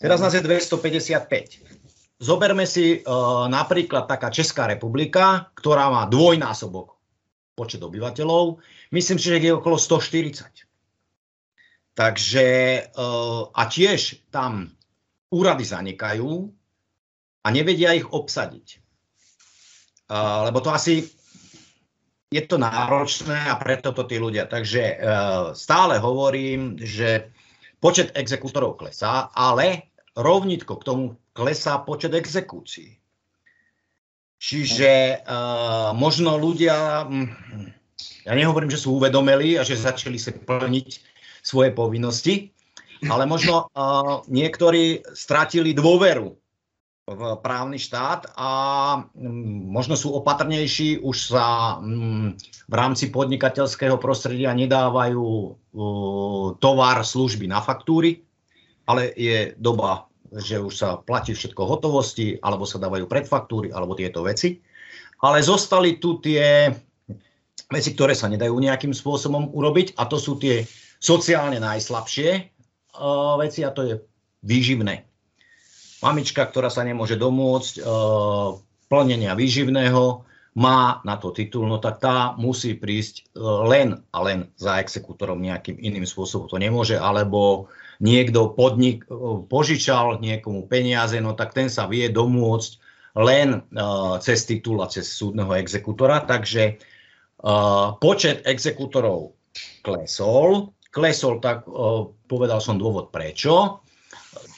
[0.00, 2.18] Teraz nás je 255.
[2.20, 6.96] Zoberme si uh, napríklad taká Česká republika, ktorá má dvojnásobok
[7.54, 8.56] počet obyvateľov.
[8.88, 10.64] Myslím si, že je okolo 140.
[11.92, 12.46] Takže
[12.96, 14.72] uh, a tiež tam
[15.28, 16.48] úrady zanikajú
[17.44, 18.89] a nevedia ich obsadiť.
[20.10, 21.06] Uh, lebo to asi
[22.30, 24.50] je to náročné a preto to tí ľudia.
[24.50, 24.98] Takže uh,
[25.54, 27.30] stále hovorím, že
[27.78, 32.98] počet exekútorov klesá, ale rovnitko k tomu klesá počet exekúcií.
[34.40, 37.28] Čiže uh, možno ľudia, hm,
[38.24, 40.88] ja nehovorím, že sú uvedomeli a že začali sa plniť
[41.44, 42.50] svoje povinnosti,
[43.04, 46.39] ale možno uh, niektorí stratili dôveru
[47.42, 48.50] právny štát a
[49.14, 52.32] um, možno sú opatrnejší, už sa um,
[52.70, 55.58] v rámci podnikateľského prostredia nedávajú
[56.62, 58.22] tovar, služby na faktúry,
[58.86, 64.22] ale je doba že už sa platí všetko hotovosti, alebo sa dávajú predfaktúry, alebo tieto
[64.22, 64.62] veci.
[65.26, 66.70] Ale zostali tu tie
[67.66, 70.62] veci, ktoré sa nedajú nejakým spôsobom urobiť a to sú tie
[71.02, 72.30] sociálne najslabšie
[73.42, 73.94] veci a to je
[74.46, 75.09] výživné.
[76.00, 78.56] Mamička, ktorá sa nemôže domôcť uh,
[78.88, 80.24] plnenia výživného,
[80.58, 85.78] má na to titul, no tak tá musí prísť len a len za exekútorom nejakým
[85.78, 86.50] iným spôsobom.
[86.50, 87.70] To nemôže, alebo
[88.02, 89.06] niekto podnik
[89.46, 92.70] požičal niekomu peniaze, no tak ten sa vie domôcť
[93.20, 96.26] len uh, cez titul a cez súdneho exekútora.
[96.26, 96.80] Takže
[97.46, 99.38] uh, počet exekútorov
[99.86, 100.74] klesol.
[100.90, 101.70] Klesol, tak
[102.26, 103.78] povedal som dôvod prečo.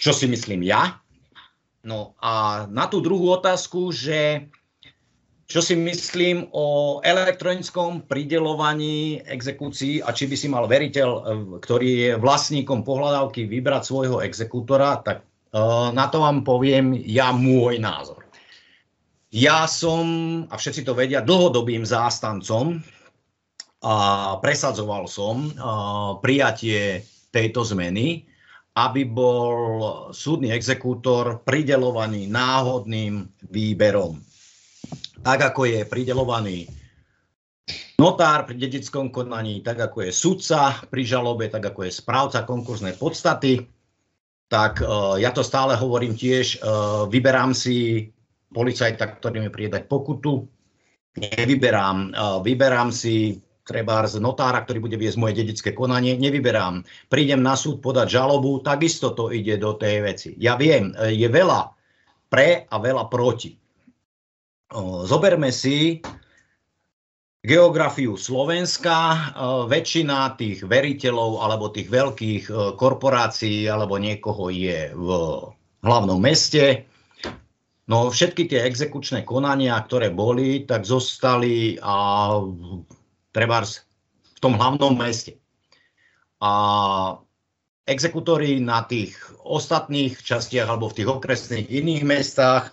[0.00, 1.01] Čo si myslím ja?
[1.82, 4.46] No a na tú druhú otázku, že
[5.52, 11.22] čo si myslím o elektronickom pridelovaní exekúcií a či by si mal veriteľ, e,
[11.60, 17.76] ktorý je vlastníkom pohľadávky, vybrať svojho exekútora, tak uh, na to vám poviem ja môj
[17.76, 18.24] názor.
[19.28, 20.04] Ja som,
[20.48, 22.80] a všetci to vedia, dlhodobým zástancom
[23.84, 23.94] a
[24.40, 28.24] presadzoval som uh, prijatie tejto zmeny,
[28.72, 34.16] aby bol súdny exekútor pridelovaný náhodným výberom.
[35.20, 36.64] Tak ako je pridelovaný
[38.00, 42.96] notár pri dedickom konaní, tak ako je sudca pri žalobe, tak ako je správca konkurznej
[42.98, 43.62] podstaty,
[44.50, 48.08] tak uh, ja to stále hovorím tiež, uh, vyberám si
[48.50, 50.48] policajta, ktorý mi príde dať pokutu,
[51.16, 53.38] nevyberám, uh, vyberám si
[53.72, 56.84] treba z notára, ktorý bude viesť moje dedické konanie, nevyberám.
[57.08, 60.30] Prídem na súd podať žalobu, takisto to ide do tej veci.
[60.36, 61.72] Ja viem, je veľa
[62.28, 63.56] pre a veľa proti.
[65.08, 66.04] Zoberme si
[67.42, 69.34] geografiu Slovenska.
[69.66, 75.08] Väčšina tých veriteľov alebo tých veľkých e, korporácií alebo niekoho je v
[75.82, 76.86] hlavnom meste.
[77.90, 82.30] No všetky tie exekučné konania, ktoré boli, tak zostali a
[83.32, 83.82] trebárs
[84.36, 85.40] v tom hlavnom meste.
[86.38, 86.52] A
[87.88, 92.70] exekutory na tých ostatných častiach alebo v tých okresných iných mestách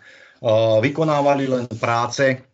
[0.84, 2.46] vykonávali len práce,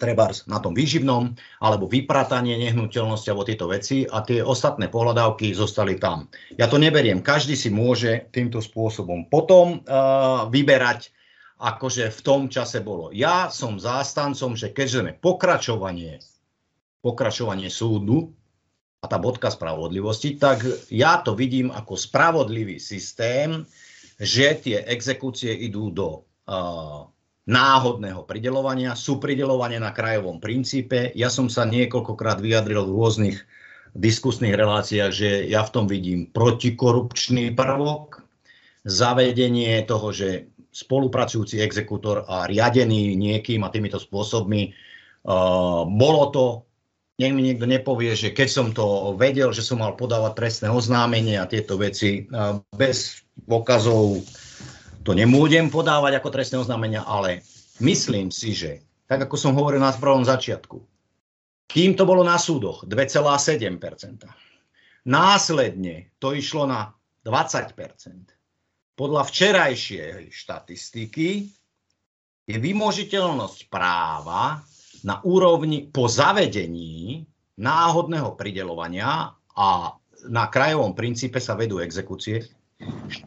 [0.00, 6.00] treba na tom výživnom, alebo vypratanie nehnuteľnosti alebo tieto veci a tie ostatné pohľadávky zostali
[6.00, 6.24] tam.
[6.56, 11.12] Ja to neberiem, každý si môže týmto spôsobom potom uh, vyberať,
[11.60, 13.12] akože v tom čase bolo.
[13.12, 16.24] Ja som zástancom, že keďže sme pokračovanie,
[17.00, 18.32] pokračovanie súdu,
[19.00, 20.60] a tá bodka spravodlivosti, tak
[20.92, 23.64] ja to vidím ako spravodlivý systém,
[24.20, 27.08] že tie exekúcie idú do uh,
[27.48, 31.16] náhodného pridelovania, sú pridelovanie na krajovom princípe.
[31.16, 33.38] Ja som sa niekoľkokrát vyjadril v rôznych
[33.96, 38.20] diskusných reláciách, že ja v tom vidím protikorupčný prvok,
[38.84, 44.76] zavedenie toho, že spolupracujúci exekútor a riadený niekým a týmito spôsobmi,
[45.24, 46.44] uh, bolo to
[47.20, 51.36] nech mi niekto nepovie, že keď som to vedel, že som mal podávať trestné oznámenie
[51.36, 52.24] a tieto veci
[52.72, 54.24] bez okazov
[55.04, 57.44] to nemôžem podávať ako trestné oznámenia, ale
[57.84, 60.80] myslím si, že tak ako som hovoril na prvom začiatku,
[61.68, 64.24] kým to bolo na súdoch 2,7%,
[65.04, 67.76] následne to išlo na 20%.
[68.96, 71.48] Podľa včerajšej štatistiky
[72.48, 74.60] je vymožiteľnosť práva
[75.04, 77.24] na úrovni po zavedení
[77.60, 79.68] náhodného pridelovania a
[80.28, 82.44] na krajovom princípe sa vedú exekúcie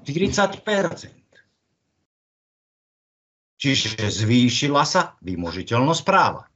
[0.05, 1.23] 40%
[3.63, 6.51] Čiže zvýšila sa vymožiteľnosť práva.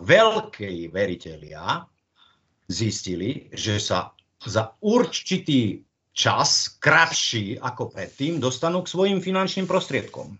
[0.00, 1.84] Veľkí veriteľia
[2.64, 5.84] zistili, že sa za určitý
[6.16, 10.32] čas, kratší ako predtým, dostanú k svojim finančným prostriedkom.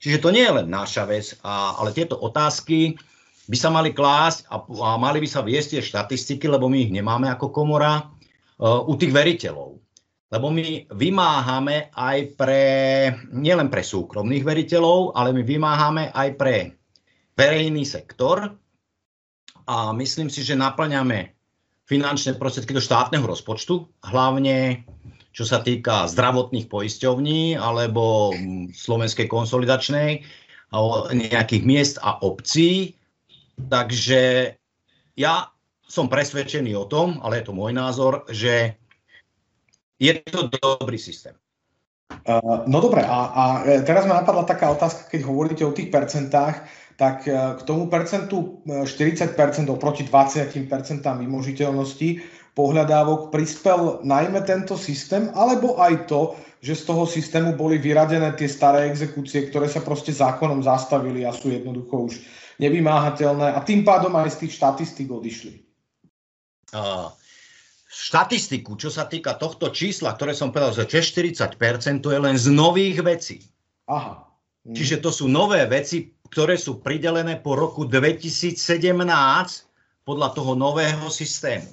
[0.00, 2.96] Čiže to nie je len naša vec, a, ale tieto otázky
[3.44, 6.92] by sa mali klásť a, a mali by sa viesť tie štatistiky, lebo my ich
[6.94, 9.76] nemáme ako komora uh, u tých veriteľov.
[10.30, 12.64] Lebo my vymáhame aj pre,
[13.34, 16.56] nielen pre súkromných veriteľov, ale my vymáhame aj pre
[17.34, 18.54] verejný sektor
[19.66, 21.34] a myslím si, že naplňame
[21.90, 24.86] finančné prostriedky do štátneho rozpočtu, hlavne
[25.30, 28.34] čo sa týka zdravotných poisťovní alebo
[28.74, 30.26] slovenskej konsolidačnej,
[31.10, 33.00] nejakých miest a obcí,
[33.68, 34.54] Takže
[35.18, 35.34] ja
[35.84, 38.78] som presvedčený o tom, ale je to môj názor, že
[40.00, 41.36] je to dobrý systém.
[42.26, 43.44] Uh, no dobre, a, a
[43.86, 46.66] teraz ma napadla taká otázka, keď hovoríte o tých percentách,
[47.00, 50.68] tak e, k tomu percentu 40% e, oproti 20%
[51.00, 52.08] vymožiteľnosti
[52.52, 58.44] pohľadávok prispel najmä tento systém, alebo aj to, že z toho systému boli vyradené tie
[58.44, 62.14] staré exekúcie, ktoré sa proste zákonom zastavili a sú jednoducho už
[62.60, 65.64] nevymáhateľné a tým pádom aj z tých štatistík odišli.
[66.76, 67.08] Uh,
[67.88, 71.56] štatistiku, čo sa týka tohto čísla, ktoré som povedal, že 40%
[72.04, 73.40] to je len z nových vecí.
[73.88, 74.28] Aha.
[74.68, 74.76] Hm.
[74.76, 78.56] Čiže to sú nové veci, ktoré sú pridelené po roku 2017
[80.06, 81.68] podľa toho nového systému.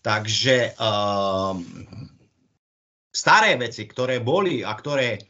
[0.00, 1.54] Takže uh,
[3.12, 5.20] staré veci, ktoré boli a ktoré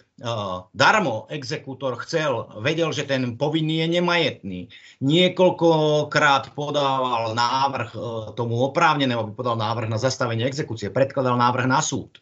[0.73, 4.61] darmo exekútor chcel, vedel, že ten povinný je nemajetný.
[5.05, 7.99] Niekoľkokrát podával návrh e,
[8.33, 12.17] tomu oprávnenému, aby podal návrh na zastavenie exekúcie, predkladal návrh na súd.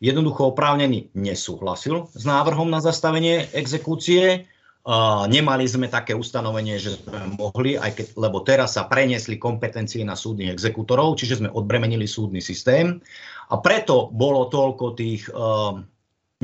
[0.00, 4.48] Jednoducho oprávnený nesúhlasil s návrhom na zastavenie exekúcie.
[5.24, 10.12] Nemali sme také ustanovenie, že sme mohli, aj keď, lebo teraz sa preniesli kompetencie na
[10.12, 13.00] súdnych exekútorov, čiže sme odbremenili súdny systém.
[13.48, 15.80] A preto bolo toľko tých uh,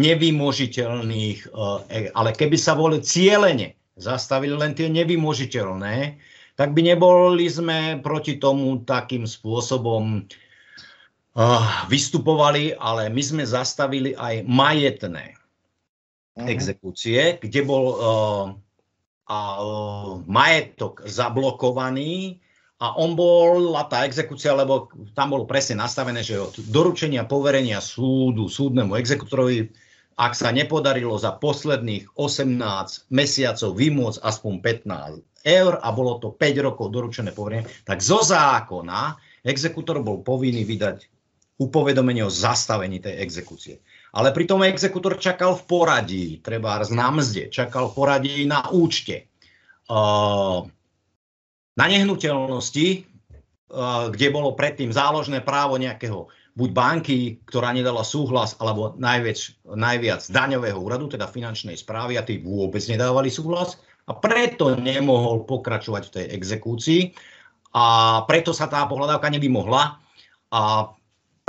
[0.00, 6.16] nevymožiteľných, eh, ale keby sa boli cieľene zastavili len tie nevymožiteľné,
[6.56, 10.24] tak by neboli sme proti tomu takým spôsobom
[11.36, 15.39] uh, vystupovali, ale my sme zastavili aj majetné
[16.36, 16.48] uh-huh.
[16.50, 18.46] exekúcie, kde bol uh,
[19.30, 22.38] uh, majetok zablokovaný
[22.80, 28.48] a on bola tá exekúcia, lebo tam bolo presne nastavené, že od doručenia poverenia súdu,
[28.48, 29.68] súdnemu exekutorovi
[30.20, 32.60] ak sa nepodarilo za posledných 18
[33.08, 34.52] mesiacov vymôcť aspoň
[34.84, 40.68] 15 eur a bolo to 5 rokov doručené poverenie, tak zo zákona exekutor bol povinný
[40.68, 41.08] vydať
[41.56, 43.80] upovedomenie o zastavení tej exekúcie.
[44.10, 49.30] Ale pritom exekutor čakal v poradí, treba na mzde, čakal v poradí na účte.
[51.78, 52.88] Na nehnuteľnosti,
[54.10, 56.26] kde bolo predtým záložné právo nejakého
[56.58, 59.38] buď banky, ktorá nedala súhlas, alebo najviac,
[59.70, 63.78] najviac daňového úradu, teda finančnej správy, a tí vôbec nedávali súhlas
[64.10, 67.02] a preto nemohol pokračovať v tej exekúcii
[67.78, 67.86] a
[68.26, 70.02] preto sa tá pohľadávka nevymohla
[70.50, 70.90] a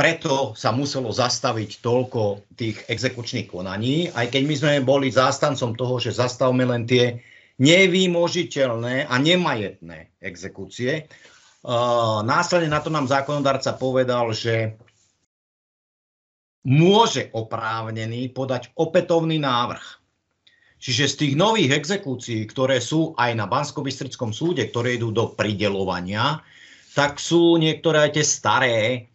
[0.01, 6.01] preto sa muselo zastaviť toľko tých exekučných konaní, aj keď my sme boli zástancom toho,
[6.01, 7.21] že zastavme len tie
[7.61, 11.05] nevýmožiteľné a nemajetné exekúcie.
[12.25, 14.73] následne na to nám zákonodárca povedal, že
[16.65, 19.85] môže oprávnený podať opätovný návrh.
[20.81, 23.85] Čiže z tých nových exekúcií, ktoré sú aj na bansko
[24.33, 26.41] súde, ktoré idú do pridelovania,
[26.97, 29.10] tak sú niektoré aj tie staré,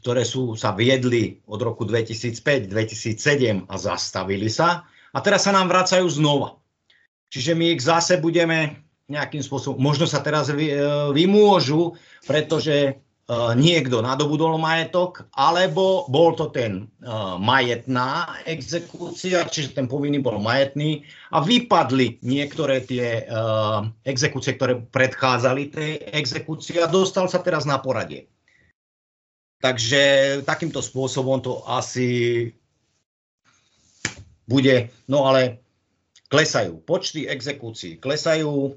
[0.00, 5.68] ktoré sú, sa viedli od roku 2005, 2007 a zastavili sa a teraz sa nám
[5.68, 6.56] vracajú znova.
[7.30, 8.80] Čiže my ich zase budeme
[9.10, 10.78] nejakým spôsobom, možno sa teraz vy, e,
[11.10, 11.98] vymôžu,
[12.30, 20.22] pretože uh, niekto nadobudol majetok, alebo bol to ten uh, majetná exekúcia, čiže ten povinný
[20.22, 21.02] bol majetný
[21.34, 23.26] a vypadli niektoré tie
[24.06, 28.30] exekúcie, ktoré predchádzali tej exekúcii a dostal sa teraz na poradie.
[29.60, 30.02] Takže
[30.48, 32.48] takýmto spôsobom to asi
[34.48, 35.60] bude, no ale
[36.32, 36.80] klesajú.
[36.82, 38.74] Počty exekúcií klesajú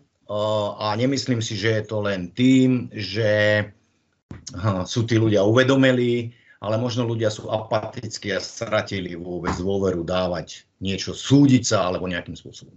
[0.78, 3.64] a nemyslím si, že je to len tým, že
[4.84, 11.16] sú tí ľudia uvedomili, ale možno ľudia sú apatickí a stratili vôbec dôveru dávať niečo,
[11.16, 12.76] súdiť sa alebo nejakým spôsobom.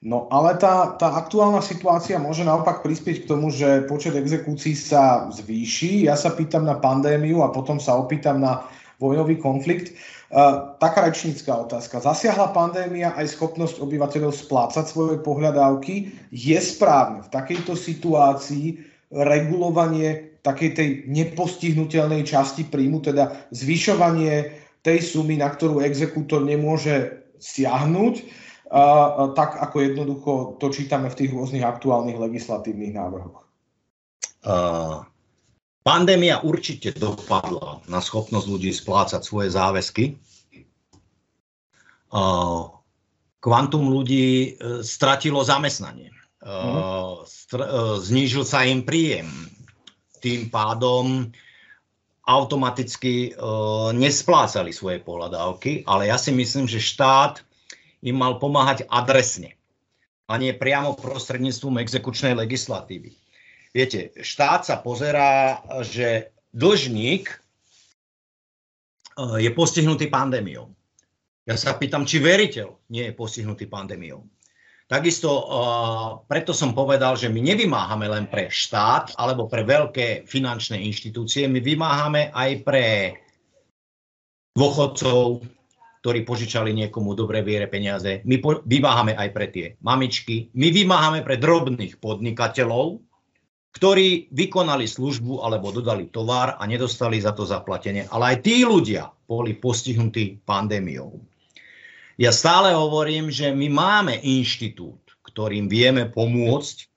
[0.00, 5.28] No ale tá, tá aktuálna situácia môže naopak prispieť k tomu, že počet exekúcií sa
[5.28, 6.08] zvýši.
[6.08, 8.64] Ja sa pýtam na pandémiu a potom sa opýtam na
[8.96, 9.92] vojnový konflikt.
[10.32, 12.00] Uh, taká rečnícká otázka.
[12.00, 16.08] Zasiahla pandémia aj schopnosť obyvateľov splácať svoje pohľadávky?
[16.32, 18.80] Je správne v takejto situácii
[19.12, 24.48] regulovanie takej tej nepostihnutelnej časti príjmu, teda zvyšovanie
[24.80, 28.24] tej sumy, na ktorú exekútor nemôže siahnuť,
[29.34, 33.42] tak ako jednoducho to čítame v tých rôznych aktuálnych legislatívnych návrhoch?
[34.40, 35.02] Uh,
[35.82, 40.14] pandémia určite dopadla na schopnosť ľudí splácať svoje záväzky.
[42.14, 42.70] Uh,
[43.42, 46.14] kvantum ľudí uh, stratilo zamestnanie.
[46.40, 49.28] Uh, str- uh, znížil sa im príjem.
[50.22, 51.28] Tým pádom
[52.22, 57.42] automaticky uh, nesplácali svoje pohľadávky, ale ja si myslím, že štát
[58.00, 59.56] im mal pomáhať adresne
[60.30, 63.12] a nie priamo prostredníctvom exekučnej legislatívy.
[63.70, 67.36] Viete, štát sa pozerá, že dlžník e,
[69.42, 70.70] je postihnutý pandémiou.
[71.46, 74.22] Ja sa pýtam, či veriteľ nie je postihnutý pandémiou.
[74.90, 80.82] Takisto uh, preto som povedal, že my nevymáhame len pre štát alebo pre veľké finančné
[80.82, 82.86] inštitúcie, my vymáhame aj pre
[84.58, 85.46] dôchodcov,
[86.00, 88.24] ktorí požičali niekomu dobre viere peniaze.
[88.24, 90.48] My po, vymáhame aj pre tie mamičky.
[90.56, 93.04] My vymáhame pre drobných podnikateľov,
[93.76, 98.08] ktorí vykonali službu alebo dodali tovar a nedostali za to zaplatenie.
[98.08, 101.20] Ale aj tí ľudia boli postihnutí pandémiou.
[102.16, 106.88] Ja stále hovorím, že my máme inštitút, ktorým vieme pomôcť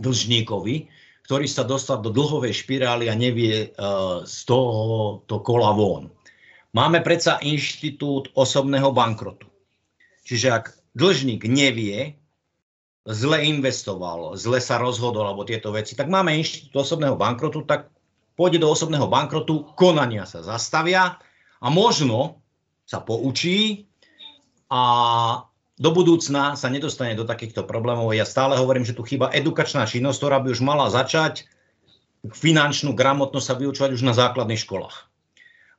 [0.00, 0.88] dlžníkovi,
[1.28, 6.08] ktorý sa dostal do dlhovej špirály a nevie uh, z toho to kola von.
[6.78, 9.50] Máme predsa inštitút osobného bankrotu.
[10.22, 10.64] Čiže ak
[10.94, 12.14] dlžník nevie,
[13.02, 17.90] zle investoval, zle sa rozhodol alebo tieto veci, tak máme inštitút osobného bankrotu, tak
[18.38, 21.18] pôjde do osobného bankrotu, konania sa zastavia
[21.58, 22.38] a možno
[22.86, 23.90] sa poučí
[24.70, 24.82] a
[25.82, 28.14] do budúcna sa nedostane do takýchto problémov.
[28.14, 31.42] Ja stále hovorím, že tu chýba edukačná činnosť, ktorá by už mala začať
[32.22, 35.07] finančnú gramotnosť sa vyučovať už na základných školách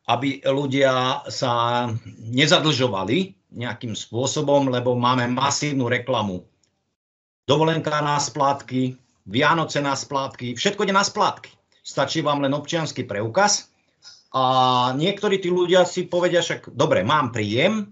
[0.09, 1.85] aby ľudia sa
[2.17, 6.41] nezadlžovali nejakým spôsobom, lebo máme masívnu reklamu.
[7.45, 8.97] Dovolenka na splátky,
[9.29, 11.53] Vianoce na splátky, všetko ide na splátky.
[11.85, 13.69] Stačí vám len občianský preukaz
[14.33, 14.43] a
[14.97, 17.89] niektorí tí ľudia si povedia však, dobre, mám príjem,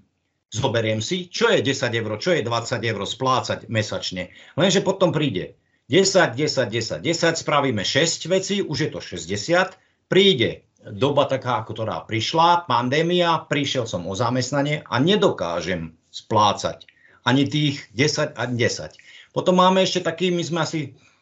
[0.53, 4.34] zoberiem si, čo je 10 eur, čo je 20 eur splácať mesačne.
[4.53, 5.57] Lenže potom príde
[5.89, 9.74] 10, 10, 10, 10, spravíme 6 vecí, už je to 60,
[10.09, 16.88] príde doba taká, ktorá prišla, pandémia, prišiel som o zamestnanie a nedokážem splácať
[17.28, 19.36] ani tých 10 a 10.
[19.36, 20.80] Potom máme ešte taký, my sme asi,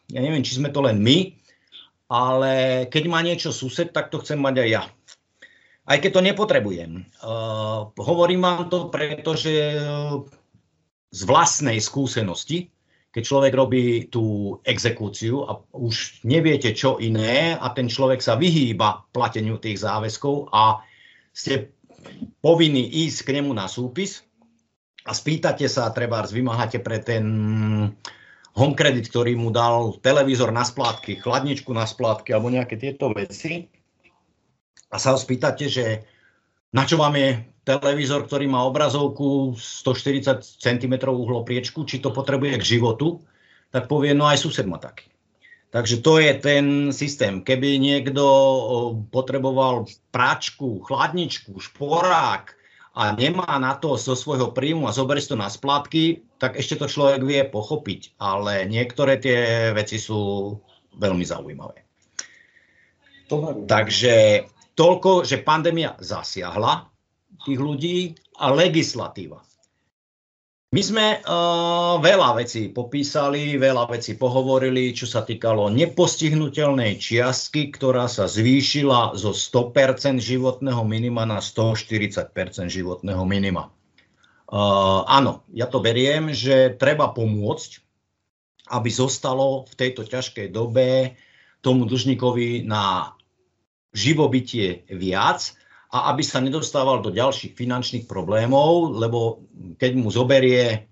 [0.08, 1.34] ja neviem, či sme to len my,
[2.06, 4.82] ale keď má niečo sused, tak to chcem mať aj ja.
[5.86, 7.06] Aj keď to nepotrebujem.
[7.22, 9.54] Uh, hovorím vám to, pretože
[11.10, 12.70] z vlastnej skúsenosti
[13.16, 19.08] keď človek robí tú exekúciu a už neviete čo iné a ten človek sa vyhýba
[19.08, 20.84] plateniu tých záväzkov a
[21.32, 21.72] ste
[22.44, 24.20] povinní ísť k nemu na súpis
[25.08, 27.24] a spýtate sa, treba vymáhate pre ten
[28.52, 33.64] home credit, ktorý mu dal televízor na splátky, chladničku na splátky alebo nejaké tieto veci.
[34.92, 36.04] A sa ho spýtate, že
[36.72, 42.78] na čo vám je televízor, ktorý má obrazovku 140 cm uhlopriečku, či to potrebuje k
[42.78, 43.22] životu,
[43.74, 45.10] tak povie, no aj sused má taký.
[45.74, 47.42] Takže to je ten systém.
[47.42, 48.22] Keby niekto
[49.10, 52.54] potreboval práčku, chladničku, šporák
[52.96, 56.80] a nemá na to zo svojho príjmu a zoberie si to na splátky, tak ešte
[56.80, 58.16] to človek vie pochopiť.
[58.16, 60.54] Ale niektoré tie veci sú
[60.96, 61.82] veľmi zaujímavé.
[63.66, 64.46] Takže
[64.76, 66.86] toľko, že pandémia zasiahla
[67.42, 67.98] tých ľudí
[68.38, 69.40] a legislatíva.
[70.76, 78.10] My sme uh, veľa vecí popísali, veľa vecí pohovorili, čo sa týkalo nepostihnutelnej čiastky, ktorá
[78.10, 82.28] sa zvýšila zo 100% životného minima na 140%
[82.68, 83.72] životného minima.
[84.52, 87.70] Uh, áno, ja to beriem, že treba pomôcť,
[88.76, 91.16] aby zostalo v tejto ťažkej dobe
[91.64, 93.15] tomu dlžníkovi na
[93.96, 95.56] živobytie viac,
[95.96, 99.48] a aby sa nedostával do ďalších finančných problémov, lebo
[99.80, 100.90] keď mu zoberie,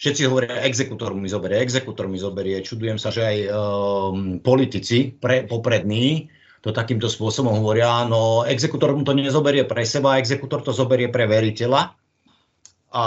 [0.00, 5.46] všetci hovoria, exekutor mi zoberie, exekutor mi zoberie, čudujem sa, že aj um, politici pre,
[5.46, 11.08] poprední to takýmto spôsobom hovoria, no exekutor mu to nezoberie pre seba, exekutor to zoberie
[11.08, 11.96] pre veriteľa
[12.90, 13.04] a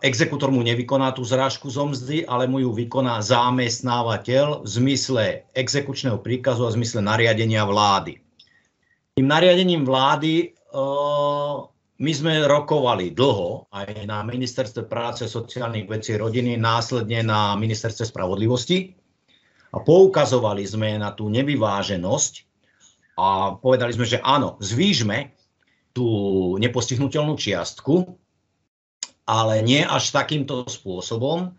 [0.00, 6.22] exekutor mu nevykoná tú zrážku zo mzdy, ale mu ju vykoná zamestnávateľ v zmysle exekučného
[6.22, 8.23] príkazu a v zmysle nariadenia vlády.
[9.14, 10.58] Tým nariadením vlády
[12.02, 18.90] my sme rokovali dlho aj na Ministerstve práce, sociálnych vecí, rodiny, následne na Ministerstve spravodlivosti
[19.70, 22.32] a poukazovali sme na tú nevyváženosť
[23.14, 25.30] a povedali sme, že áno, zvýšme
[25.94, 26.06] tú
[26.58, 28.18] nepostihnutelnú čiastku,
[29.30, 31.54] ale nie až takýmto spôsobom.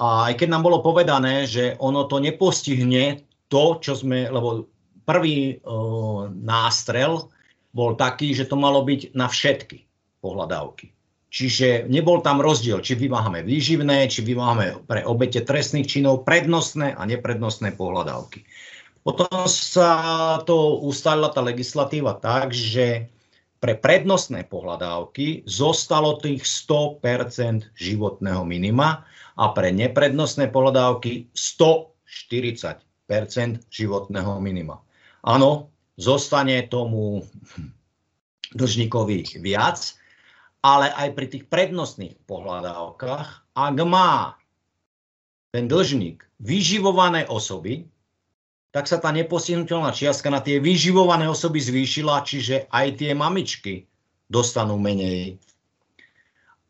[0.00, 3.20] A aj keď nám bolo povedané, že ono to nepostihne
[3.52, 4.64] to, čo sme, lebo
[5.10, 7.26] prvý uh, nástrel
[7.74, 9.82] bol taký, že to malo byť na všetky
[10.22, 10.94] pohľadávky.
[11.30, 17.02] Čiže nebol tam rozdiel, či vymáhame výživné, či vymáhame pre obete trestných činov prednostné a
[17.06, 18.42] neprednostné pohľadávky.
[19.06, 19.94] Potom sa
[20.42, 23.06] to ustalila tá legislatíva tak, že
[23.62, 29.06] pre prednostné pohľadávky zostalo tých 100% životného minima
[29.38, 32.82] a pre neprednostné pohľadávky 140%
[33.70, 34.82] životného minima.
[35.20, 35.68] Áno,
[36.00, 37.24] zostane tomu
[38.56, 39.94] dlžníkovi viac,
[40.60, 44.36] ale aj pri tých prednostných pohľadávkach, ak má
[45.50, 47.88] ten dlžník vyživované osoby,
[48.70, 53.90] tak sa tá nepostihnutelná čiastka na tie vyživované osoby zvýšila, čiže aj tie mamičky
[54.30, 55.42] dostanú menej.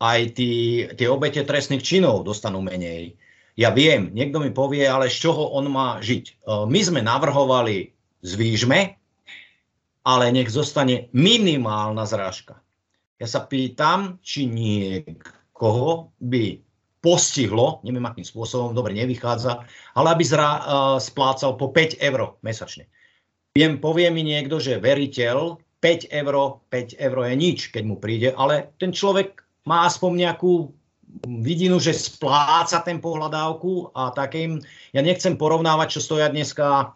[0.01, 3.21] Aj tí, tie obete trestných činov dostanú menej.
[3.61, 6.25] Ja viem, niekto mi povie, ale z čoho on má žiť.
[6.25, 6.33] E,
[6.65, 9.01] my sme navrhovali, zvýšme
[10.05, 12.61] ale nech zostane minimálna zrážka.
[13.21, 16.64] Ja sa pýtam, či niekoho by
[17.01, 19.64] postihlo, neviem akým spôsobom, dobre nevychádza,
[19.97, 20.61] ale aby zra, uh,
[21.01, 22.89] splácal po 5 eur mesačne.
[23.53, 26.35] Viem, povie mi niekto, že veriteľ 5 eur,
[26.68, 30.73] 5 eur je nič, keď mu príde, ale ten človek má aspoň nejakú
[31.27, 34.62] vidinu, že spláca ten pohľadávku a takým,
[34.95, 36.95] ja nechcem porovnávať, čo stoja dneska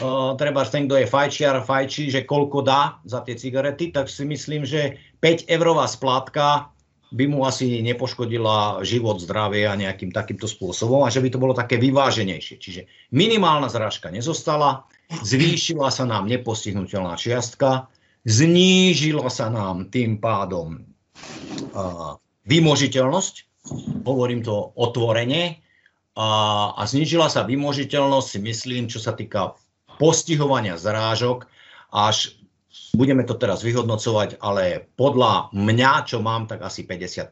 [0.00, 4.24] uh, treba ten, kto je fajčiar, fajčí, že koľko dá za tie cigarety, tak si
[4.24, 6.72] myslím, že 5 eurová splátka
[7.12, 11.52] by mu asi nepoškodila život, zdravie a nejakým takýmto spôsobom a že by to bolo
[11.52, 12.56] také vyváženejšie.
[12.56, 14.88] Čiže minimálna zrážka nezostala,
[15.20, 17.92] zvýšila sa nám nepostihnutelná čiastka,
[18.24, 20.88] znížila sa nám tým pádom
[21.76, 22.16] uh,
[22.48, 23.34] vymožiteľnosť,
[24.08, 25.60] hovorím to otvorene,
[26.12, 26.28] a,
[26.76, 29.56] a znížila sa vymožiteľnosť, myslím, čo sa týka
[30.02, 31.46] postihovania zrážok
[31.94, 32.34] až
[32.90, 37.30] budeme to teraz vyhodnocovať, ale podľa mňa, čo mám, tak asi 50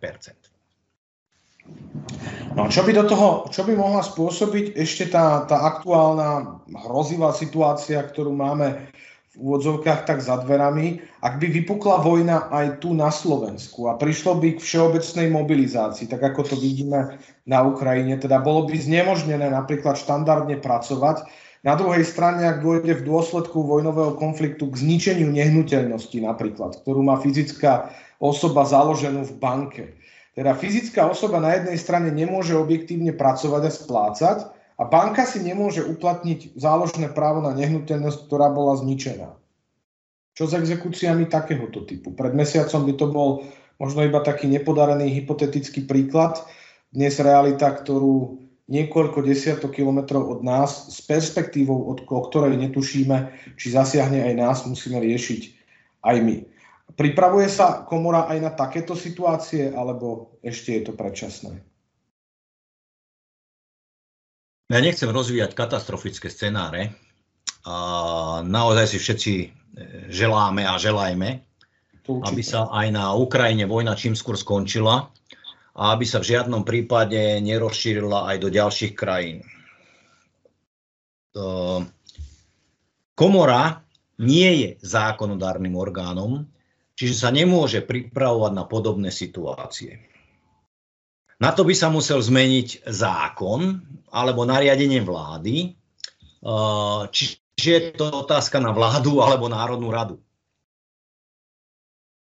[2.54, 8.02] No čo by do toho, čo by mohla spôsobiť ešte tá, tá aktuálna hrozivá situácia,
[8.02, 8.90] ktorú máme
[9.30, 14.42] v úvodzovkách tak za dverami, ak by vypukla vojna aj tu na Slovensku a prišlo
[14.42, 17.14] by k všeobecnej mobilizácii, tak ako to vidíme
[17.46, 23.06] na Ukrajine, teda bolo by znemožnené napríklad štandardne pracovať, na druhej strane, ak dôjde v
[23.06, 29.84] dôsledku vojnového konfliktu k zničeniu nehnuteľnosti napríklad, ktorú má fyzická osoba založenú v banke.
[30.32, 34.38] Teda fyzická osoba na jednej strane nemôže objektívne pracovať a splácať
[34.80, 39.36] a banka si nemôže uplatniť záložné právo na nehnuteľnosť, ktorá bola zničená.
[40.32, 42.16] Čo s exekúciami takéhoto typu?
[42.16, 43.30] Pred mesiacom by to bol
[43.76, 46.40] možno iba taký nepodarený hypotetický príklad.
[46.88, 48.40] Dnes realita, ktorú
[48.70, 53.16] niekoľko desiatok kilometrov od nás s perspektívou, od, o ktorej netušíme,
[53.58, 55.42] či zasiahne aj nás, musíme riešiť
[56.06, 56.36] aj my.
[56.94, 61.58] Pripravuje sa komora aj na takéto situácie, alebo ešte je to predčasné?
[64.70, 66.94] Ja nechcem rozvíjať katastrofické scenáre.
[67.66, 67.74] A
[68.46, 69.46] naozaj si všetci e,
[70.08, 71.42] želáme a želajme,
[72.08, 75.12] aby sa aj na Ukrajine vojna čím skôr skončila
[75.74, 79.46] a aby sa v žiadnom prípade nerozšírila aj do ďalších krajín.
[83.14, 83.84] komora
[84.20, 86.48] nie je zákonodárnym orgánom,
[86.96, 90.04] čiže sa nemôže pripravovať na podobné situácie.
[91.40, 93.80] Na to by sa musel zmeniť zákon
[94.12, 95.72] alebo nariadenie vlády,
[97.08, 100.20] čiže je to otázka na vládu alebo Národnú radu.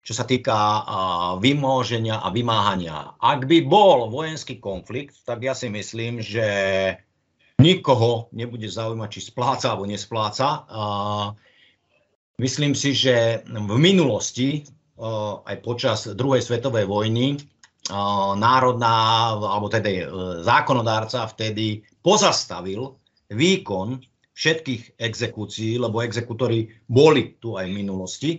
[0.08, 0.55] Čo sa týka
[1.43, 3.20] vymoženia a vymáhania.
[3.20, 6.47] Ak by bol vojenský konflikt, tak ja si myslím, že
[7.60, 10.64] nikoho nebude zaujímať, či spláca alebo nespláca.
[12.39, 14.64] Myslím si, že v minulosti,
[15.43, 17.43] aj počas druhej svetovej vojny,
[18.39, 20.08] národná, alebo teda
[20.39, 22.95] zákonodárca vtedy pozastavil
[23.28, 23.99] výkon
[24.39, 28.32] všetkých exekúcií, lebo exekútory boli tu aj v minulosti.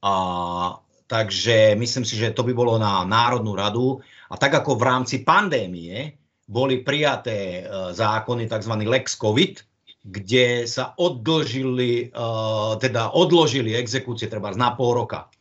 [0.00, 4.00] A, takže myslím si, že to by bolo na Národnú radu.
[4.30, 8.74] A tak ako v rámci pandémie boli prijaté zákony tzv.
[8.84, 9.64] Lex COVID,
[10.04, 15.32] kde sa odložili, uh, teda odložili exekúcie treba na pol roka.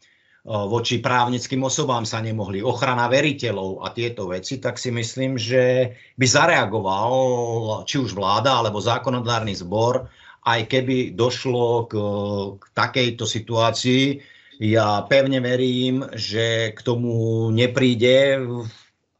[0.44, 5.92] Uh, voči právnickým osobám sa nemohli, ochrana veriteľov a tieto veci, tak si myslím, že
[6.16, 7.12] by zareagoval
[7.84, 10.08] či už vláda alebo zákonodárny zbor,
[10.48, 11.94] aj keby došlo k,
[12.60, 14.20] k takejto situácii.
[14.62, 18.42] Ja pevne verím, že k tomu nepríde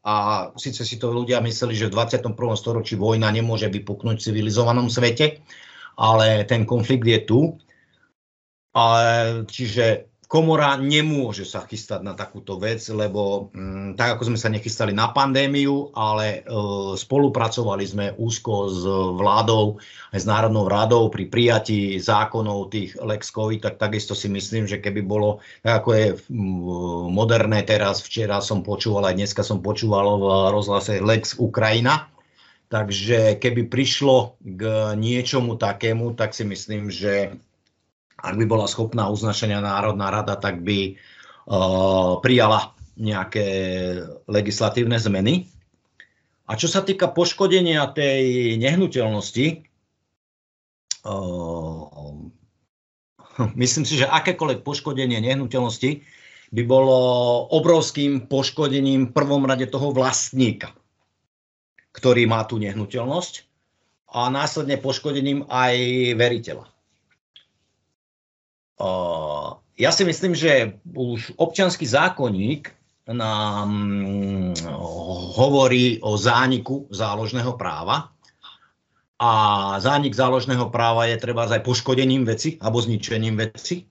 [0.04, 0.14] a
[0.54, 2.36] síce si to ľudia mysleli, že v 21.
[2.54, 5.42] storočí vojna nemôže vypuknúť v civilizovanom svete,
[5.98, 7.40] ale ten konflikt je tu.
[8.74, 14.48] Ale, čiže komora nemôže sa chystať na takúto vec, lebo mm, tak ako sme sa
[14.50, 16.50] nechystali na pandémiu, ale e,
[16.96, 19.78] spolupracovali sme úzko s vládou,
[20.16, 24.80] aj s Národnou radou pri prijatí zákonov tých Lex COVID, tak takisto si myslím, že
[24.80, 30.18] keby bolo, tak ako je m, moderné teraz, včera som počúval, aj dneska som počúval
[30.18, 32.08] v rozhlase Lex Ukrajina,
[32.72, 37.38] takže keby prišlo k niečomu takému, tak si myslím, že
[38.18, 43.46] ak by bola schopná uznašania Národná rada, tak by uh, prijala nejaké
[44.30, 45.50] legislatívne zmeny.
[46.46, 49.64] A čo sa týka poškodenia tej nehnuteľnosti,
[51.08, 52.20] uh,
[53.58, 55.90] myslím si, že akékoľvek poškodenie nehnuteľnosti
[56.54, 56.98] by bolo
[57.50, 60.70] obrovským poškodením v prvom rade toho vlastníka,
[61.90, 63.34] ktorý má tú nehnuteľnosť
[64.14, 65.74] a následne poškodením aj
[66.14, 66.73] veriteľa
[69.74, 72.70] ja si myslím, že už občanský zákonník
[73.10, 73.70] nám
[75.36, 78.10] hovorí o zániku záložného práva.
[79.20, 79.30] A
[79.78, 83.86] zánik záložného práva je treba aj poškodením veci alebo zničením veci.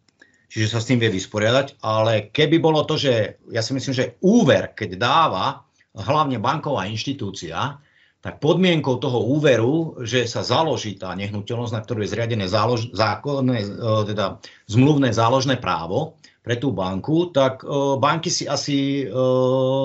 [0.53, 1.81] Čiže sa s tým vie vysporiadať.
[1.81, 5.65] Ale keby bolo to, že ja si myslím, že úver, keď dáva
[5.97, 7.81] hlavne banková inštitúcia,
[8.23, 13.67] tak podmienkou toho úveru, že sa založí tá nehnuteľnosť, na ktorú je zriadené zálož, zákonné,
[13.67, 13.69] e,
[14.07, 14.39] teda
[14.71, 19.05] zmluvné záložné právo pre tú banku, tak e, banky si asi e,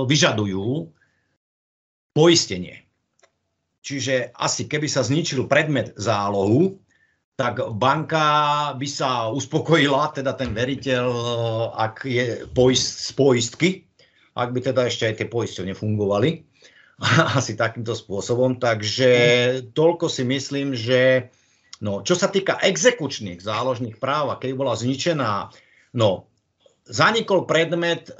[0.06, 0.86] vyžadujú
[2.14, 2.86] poistenie.
[3.82, 6.78] Čiže asi keby sa zničil predmet zálohu,
[7.34, 11.06] tak banka by sa uspokojila, teda ten veriteľ,
[11.74, 13.68] ak je poist, z poistky,
[14.38, 16.47] ak by teda ešte aj tie poisťovne fungovali,
[17.38, 18.58] asi takýmto spôsobom.
[18.58, 19.10] Takže
[19.72, 21.30] toľko si myslím, že
[21.78, 25.54] no, čo sa týka exekučných záložných práv, keď bola zničená,
[25.94, 26.26] no,
[26.88, 28.12] zanikol predmet e,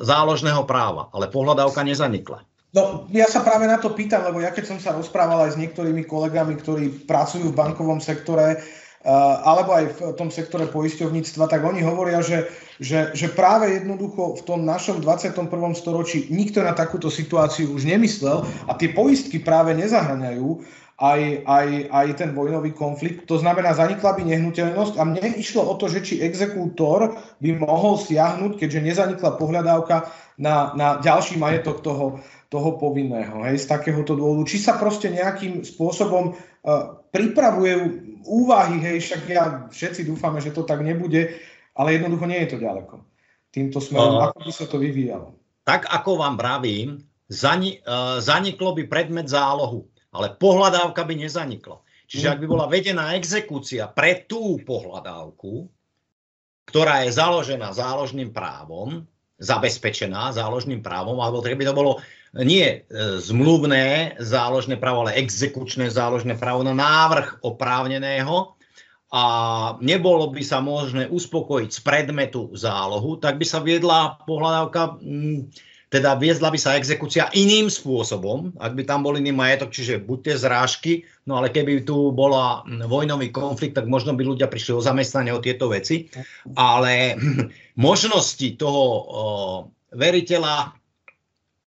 [0.00, 2.46] záložného práva, ale pohľadávka nezanikla.
[2.76, 5.60] No, ja sa práve na to pýtam, lebo ja keď som sa rozprával aj s
[5.60, 8.60] niektorými kolegami, ktorí pracujú v bankovom sektore,
[9.06, 12.50] alebo aj v tom sektore poisťovníctva, tak oni hovoria, že,
[12.82, 15.46] že, že práve jednoducho v tom našom 21.
[15.78, 22.06] storočí nikto na takúto situáciu už nemyslel a tie poistky práve nezahraňajú aj, aj, aj
[22.16, 23.28] ten vojnový konflikt.
[23.28, 28.00] To znamená, zanikla by nehnuteľnosť a mne išlo o to, že či exekútor by mohol
[28.00, 30.08] siahnuť, keďže nezanikla pohľadávka
[30.40, 34.48] na, na ďalší majetok toho, toho povinného, hej, z takéhoto dôvodu.
[34.48, 37.72] Či sa proste nejakým spôsobom uh, pripravuje
[38.26, 41.38] úvahy, hej, však ja všetci dúfame, že to tak nebude,
[41.72, 42.94] ale jednoducho nie je to ďaleko.
[43.54, 45.32] Týmto smerom, uh, ako by sa to vyvíjalo?
[45.64, 47.00] Tak ako vám pravím,
[47.30, 51.80] zani, uh, zaniklo by predmet zálohu, ale pohľadávka by nezanikla.
[52.06, 55.66] Čiže ak by bola vedená exekúcia pre tú pohľadávku,
[56.66, 59.06] ktorá je založená záložným právom,
[59.36, 62.00] zabezpečená záložným právom, alebo tak by to bolo
[62.42, 62.78] nie e,
[63.20, 68.56] zmluvné záložné právo, ale exekučné záložné právo na návrh oprávneného.
[69.14, 69.22] A
[69.80, 74.98] nebolo by sa možné uspokojiť z predmetu zálohu, tak by sa viedla pohľadávka
[75.86, 80.18] teda viedla by sa exekúcia iným spôsobom, ak by tam bol iný majetok, čiže buď
[80.18, 80.92] tie zrážky,
[81.30, 85.38] no ale keby tu bola vojnový konflikt, tak možno by ľudia prišli o zamestnanie o
[85.38, 86.10] tieto veci,
[86.58, 87.14] ale
[87.78, 88.82] možnosti toho
[89.94, 90.74] veriteľa,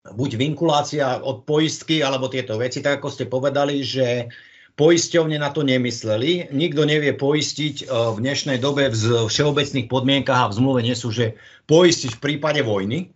[0.03, 4.27] buď vinkulácia od poistky, alebo tieto veci, tak ako ste povedali, že
[4.75, 6.51] poisťovne na to nemysleli.
[6.51, 11.39] Nikto nevie poistiť v dnešnej dobe v všeobecných podmienkach a v zmluve nie sú, že
[11.71, 13.15] poistiť v prípade vojny,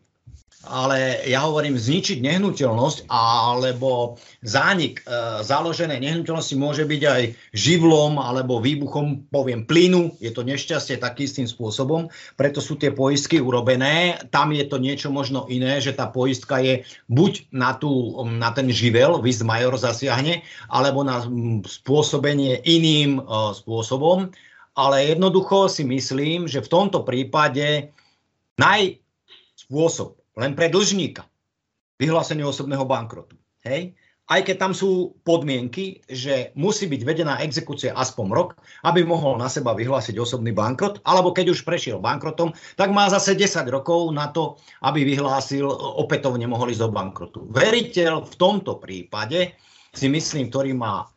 [0.67, 7.23] ale ja hovorím zničiť nehnuteľnosť alebo zánik e, založenej nehnuteľnosti môže byť aj
[7.55, 10.19] živlom alebo výbuchom, poviem, plynu.
[10.19, 14.21] Je to nešťastie istým spôsobom, preto sú tie poistky urobené.
[14.35, 18.69] Tam je to niečo možno iné, že tá poistka je buď na, tú, na ten
[18.69, 21.25] živel, vis major zasiahne, alebo na
[21.65, 23.23] spôsobenie iným e,
[23.55, 24.35] spôsobom.
[24.77, 27.89] Ale jednoducho si myslím, že v tomto prípade
[28.61, 29.01] naj
[29.57, 31.25] spôsob len pre dlžníka
[31.97, 33.37] vyhlásenie osobného bankrotu.
[33.65, 33.97] Hej?
[34.27, 38.51] Aj keď tam sú podmienky, že musí byť vedená exekúcia aspoň rok,
[38.83, 43.39] aby mohol na seba vyhlásiť osobný bankrot, alebo keď už prešiel bankrotom, tak má zase
[43.39, 47.47] 10 rokov na to, aby vyhlásil, opätovne mohol ísť do bankrotu.
[47.55, 49.55] Veriteľ v tomto prípade,
[49.97, 51.09] si myslím, ktorý má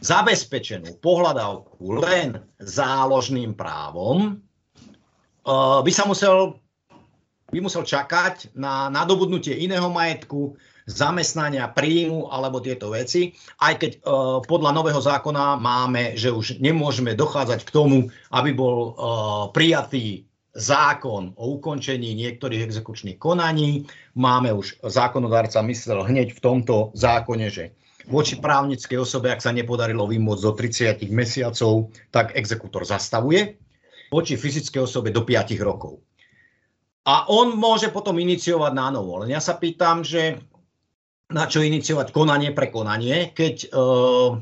[0.00, 6.62] zabezpečenú pohľadávku len záložným právom, eh, by sa musel
[7.48, 13.98] by musel čakať na nadobudnutie iného majetku, zamestnania, príjmu alebo tieto veci, aj keď e,
[14.44, 17.98] podľa nového zákona máme, že už nemôžeme dochádzať k tomu,
[18.32, 18.90] aby bol e,
[19.52, 20.24] prijatý
[20.56, 23.84] zákon o ukončení niektorých exekučných konaní.
[24.16, 27.76] Máme už zákonodárca myslel hneď v tomto zákone, že
[28.08, 33.60] voči právnickej osobe, ak sa nepodarilo vymôcť do 30 mesiacov, tak exekútor zastavuje.
[34.08, 36.07] Voči fyzickej osobe do 5 rokov.
[37.08, 39.24] A on môže potom iniciovať na novo.
[39.24, 40.36] Len ja sa pýtam, že
[41.32, 44.36] na čo iniciovať konanie pre konanie, keď uh,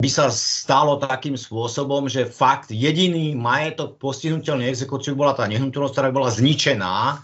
[0.00, 6.08] by sa stalo takým spôsobom, že fakt jediný majetok postihnutelný exekúciu bola tá nehnuteľnosť, ktorá
[6.08, 7.20] bola zničená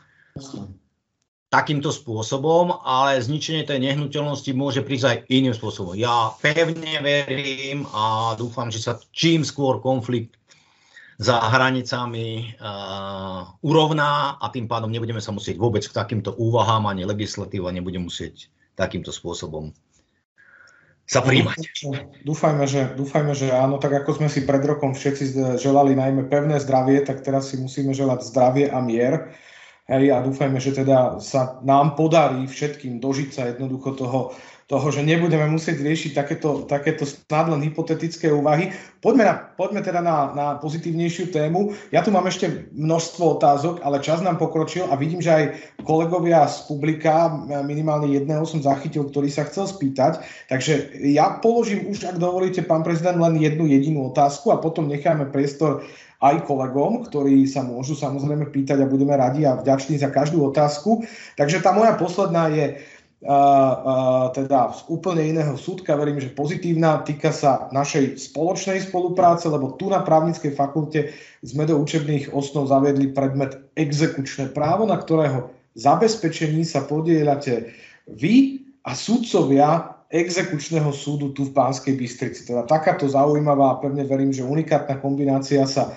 [1.55, 5.95] takýmto spôsobom, ale zničenie tej nehnuteľnosti môže prísť aj iným spôsobom.
[5.95, 10.35] Ja pevne verím a dúfam, že sa čím skôr konflikt
[11.19, 17.07] za hranicami uh, urovná a tým pádom nebudeme sa musieť vôbec k takýmto úvahám ani
[17.07, 19.71] legislatíva nebude musieť takýmto spôsobom
[21.05, 21.85] sa príjmať.
[22.25, 26.57] Dúfajme že, dúfajme, že áno, tak ako sme si pred rokom všetci želali najmä pevné
[26.65, 29.37] zdravie, tak teraz si musíme želať zdravie a mier.
[29.85, 34.33] Hej, a dúfajme, že teda sa nám podarí všetkým dožiť sa jednoducho toho
[34.65, 38.73] toho, že nebudeme musieť riešiť takéto, takéto snad len hypotetické úvahy.
[39.05, 41.77] Poďme, na, poďme teda na, na pozitívnejšiu tému.
[41.93, 45.45] Ja tu mám ešte množstvo otázok, ale čas nám pokročil a vidím, že aj
[45.85, 47.29] kolegovia z publika,
[47.61, 50.25] minimálne jedného som zachytil, ktorý sa chcel spýtať.
[50.49, 55.29] Takže ja položím už, ak dovolíte, pán prezident, len jednu jedinú otázku a potom necháme
[55.29, 55.85] priestor
[56.25, 61.05] aj kolegom, ktorí sa môžu samozrejme pýtať a budeme radi a vďační za každú otázku.
[61.37, 62.81] Takže tá moja posledná je,
[64.37, 69.89] teda z úplne iného súdka, verím, že pozitívna, týka sa našej spoločnej spolupráce, lebo tu
[69.89, 71.09] na právnickej fakulte
[71.41, 77.73] sme do učebných osnov zaviedli predmet exekučné právo, na ktorého zabezpečení sa podielate
[78.13, 82.47] vy a súdcovia exekučného súdu tu v Pánskej Bystrici.
[82.47, 85.97] Teda takáto zaujímavá a pevne verím, že unikátna kombinácia sa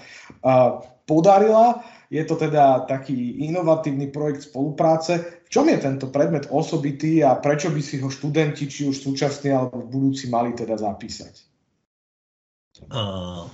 [1.05, 1.85] podarila.
[2.07, 5.36] Je to teda taký inovatívny projekt spolupráce.
[5.47, 9.55] V čom je tento predmet osobitý a prečo by si ho študenti, či už súčasní
[9.55, 11.33] alebo budúci, mali teda zapísať?
[12.91, 13.47] Uh,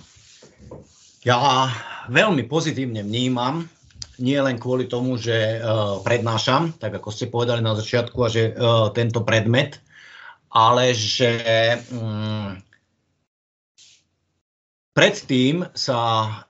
[1.21, 1.69] ja
[2.09, 3.69] veľmi pozitívne vnímam,
[4.17, 8.51] nie len kvôli tomu, že uh, prednášam, tak ako ste povedali na začiatku, a že
[8.51, 9.77] uh, tento predmet,
[10.49, 12.57] ale že um,
[14.93, 15.97] Predtým sa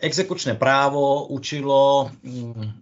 [0.04, 2.76] exekučné právo učilo mm,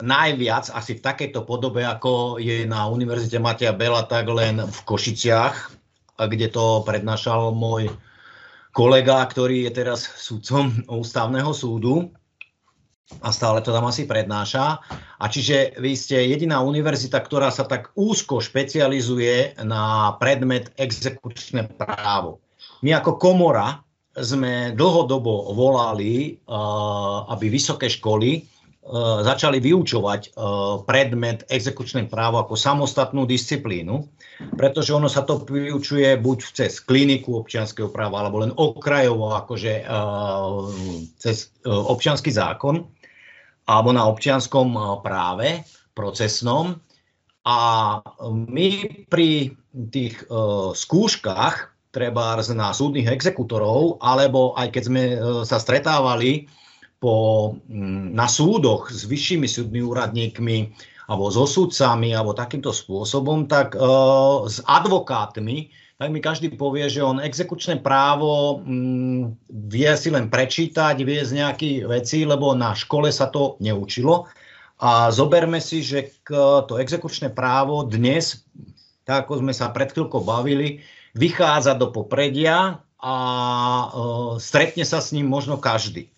[0.00, 5.72] najviac asi v takejto podobe, ako je na Univerzite Matia Bela, tak len v Košiciach,
[6.20, 7.88] kde to prednášal môj
[8.76, 12.12] kolega, ktorý je teraz súdcom ústavného súdu
[13.18, 14.78] a stále to tam asi prednáša.
[15.18, 22.38] A čiže vy ste jediná univerzita, ktorá sa tak úzko špecializuje na predmet exekučné právo.
[22.86, 23.82] My ako komora
[24.14, 26.38] sme dlhodobo volali,
[27.30, 28.46] aby vysoké školy
[29.22, 30.34] začali vyučovať
[30.84, 34.02] predmet exekučné právo ako samostatnú disciplínu,
[34.58, 39.86] pretože ono sa to vyučuje buď cez kliniku občianského práva, alebo len okrajovo, akože
[41.22, 42.82] cez občianský zákon,
[43.70, 44.74] alebo na občianskom
[45.06, 45.62] práve.
[46.00, 46.80] procesnom
[47.44, 47.58] a
[48.30, 48.68] my
[49.12, 49.52] pri
[49.92, 50.16] tých
[50.74, 55.02] skúškach, treba na súdnych exekutorov, alebo aj keď sme
[55.42, 56.46] sa stretávali
[57.00, 60.58] po, um, na súdoch s vyššími súdnymi úradníkmi,
[61.10, 67.04] alebo so sudcami, alebo takýmto spôsobom, tak uh, s advokátmi, tak mi každý povie, že
[67.04, 73.10] on exekučné právo um, vie si len prečítať, vie z nejakých vecí, lebo na škole
[73.10, 74.30] sa to neučilo.
[74.80, 78.48] A zoberme si, že to exekučné právo dnes,
[79.04, 80.80] tak ako sme sa pred chvíľkou bavili,
[81.12, 83.86] vychádza do popredia a e,
[84.40, 86.08] stretne sa s ním možno každý.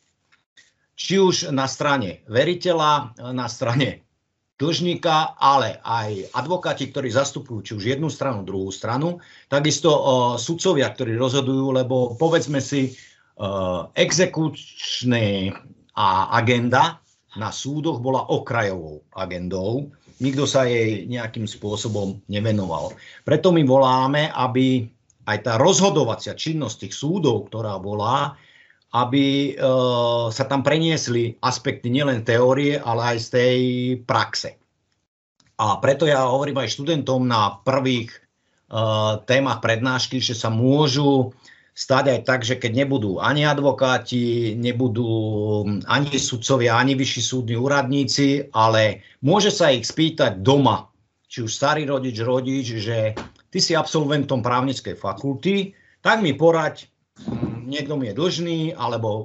[1.02, 4.06] Či už na strane veriteľa, na strane
[4.54, 9.18] dlžníka, ale aj advokáti, ktorí zastupujú či už jednu stranu, druhú stranu,
[9.50, 10.04] takisto uh,
[10.38, 12.94] sudcovia, ktorí rozhodujú, lebo povedzme si,
[13.42, 15.50] uh, exekučné
[15.98, 17.02] a agenda
[17.34, 19.90] na súdoch bola okrajovou agendou.
[20.22, 22.94] Nikto sa jej nejakým spôsobom nevenoval.
[23.26, 24.86] Preto my voláme, aby
[25.26, 28.38] aj tá rozhodovacia činnosť tých súdov, ktorá bola,
[28.92, 29.64] aby e,
[30.28, 33.60] sa tam preniesli aspekty nielen teórie, ale aj z tej
[34.04, 34.60] praxe.
[35.56, 38.18] A preto ja hovorím aj študentom na prvých e,
[39.24, 41.32] témach prednášky, že sa môžu
[41.72, 45.08] stať aj tak, že keď nebudú ani advokáti, nebudú
[45.88, 50.92] ani sudcovia, ani vyšší súdni úradníci, ale môže sa ich spýtať doma,
[51.32, 53.16] či už starý rodič, rodič, že
[53.48, 55.72] ty si absolventom právnickej fakulty,
[56.04, 56.92] tak mi poraď,
[57.72, 59.22] niekto mi je dlžný, alebo o,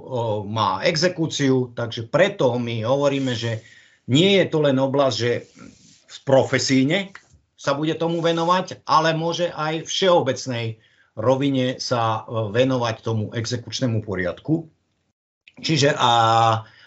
[0.47, 3.59] má exekúciu, takže preto my hovoríme, že
[4.07, 5.31] nie je to len oblasť, že
[6.23, 7.11] profesíne
[7.59, 10.79] sa bude tomu venovať, ale môže aj všeobecnej
[11.17, 14.69] rovine sa venovať tomu exekučnému poriadku.
[15.57, 16.13] Čiže a,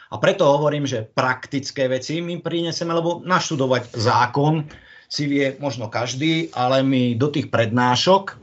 [0.09, 4.71] a preto hovorím, že praktické veci my prineseme, lebo naštudovať zákon
[5.11, 8.39] si vie možno každý, ale my do tých prednášok,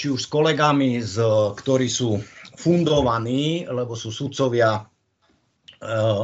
[0.00, 1.20] či už s kolegami, z,
[1.60, 2.16] ktorí sú
[2.56, 4.82] fundovaní, lebo sú sudcovia e,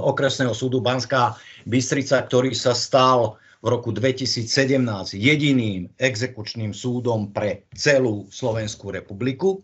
[0.03, 1.37] okresného súdu Banská
[1.68, 4.83] Bystrica, ktorý sa stal v roku 2017
[5.14, 9.62] jediným exekučným súdom pre celú Slovenskú republiku.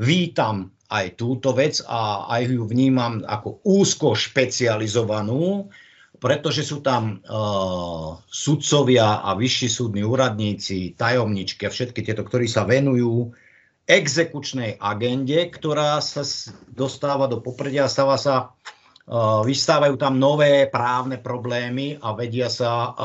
[0.00, 5.68] Vítam aj túto vec a aj ju vnímam ako úzko špecializovanú,
[6.24, 12.64] pretože sú tam uh, sudcovia a vyšší súdni úradníci, tajomničky a všetky tieto, ktorí sa
[12.64, 13.28] venujú
[13.84, 16.24] exekučnej agende, ktorá sa
[16.72, 18.56] dostáva do popredia a stáva sa
[19.44, 22.96] Vystávajú tam nové právne problémy a vedia sa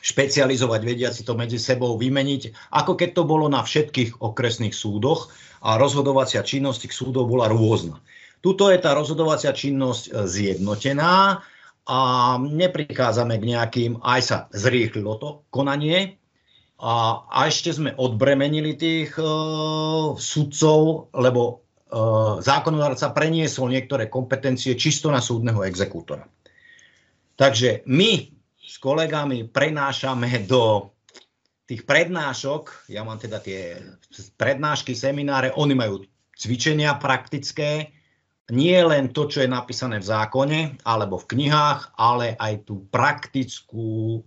[0.00, 5.28] špecializovať, vedia si to medzi sebou vymeniť, ako keď to bolo na všetkých okresných súdoch
[5.60, 8.00] a rozhodovacia činnosť tých súdov bola rôzna.
[8.40, 11.44] Tuto je tá rozhodovacia činnosť e, zjednotená
[11.84, 12.00] a
[12.40, 16.16] neprichádzame k nejakým, aj sa zrýchlilo to konanie,
[16.80, 19.24] a, a ešte sme odbremenili tých e,
[20.16, 21.60] sudcov, lebo
[21.90, 26.22] Eh, zákonodárca preniesol niektoré kompetencie čisto na súdneho exekútora.
[27.34, 28.30] Takže my
[28.62, 30.94] s kolegami prenášame do
[31.66, 33.82] tých prednášok, ja mám teda tie
[34.38, 36.06] prednášky, semináre, oni majú
[36.38, 37.90] cvičenia praktické,
[38.54, 44.22] nie len to, čo je napísané v zákone alebo v knihách, ale aj tú praktickú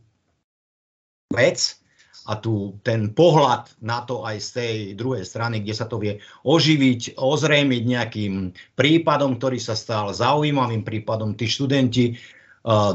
[1.31, 1.79] vec,
[2.23, 6.23] a tu ten pohľad na to aj z tej druhej strany, kde sa to vie
[6.47, 8.33] oživiť, ozrejmiť nejakým
[8.79, 11.35] prípadom, ktorý sa stal zaujímavým prípadom.
[11.35, 12.15] Tí študenti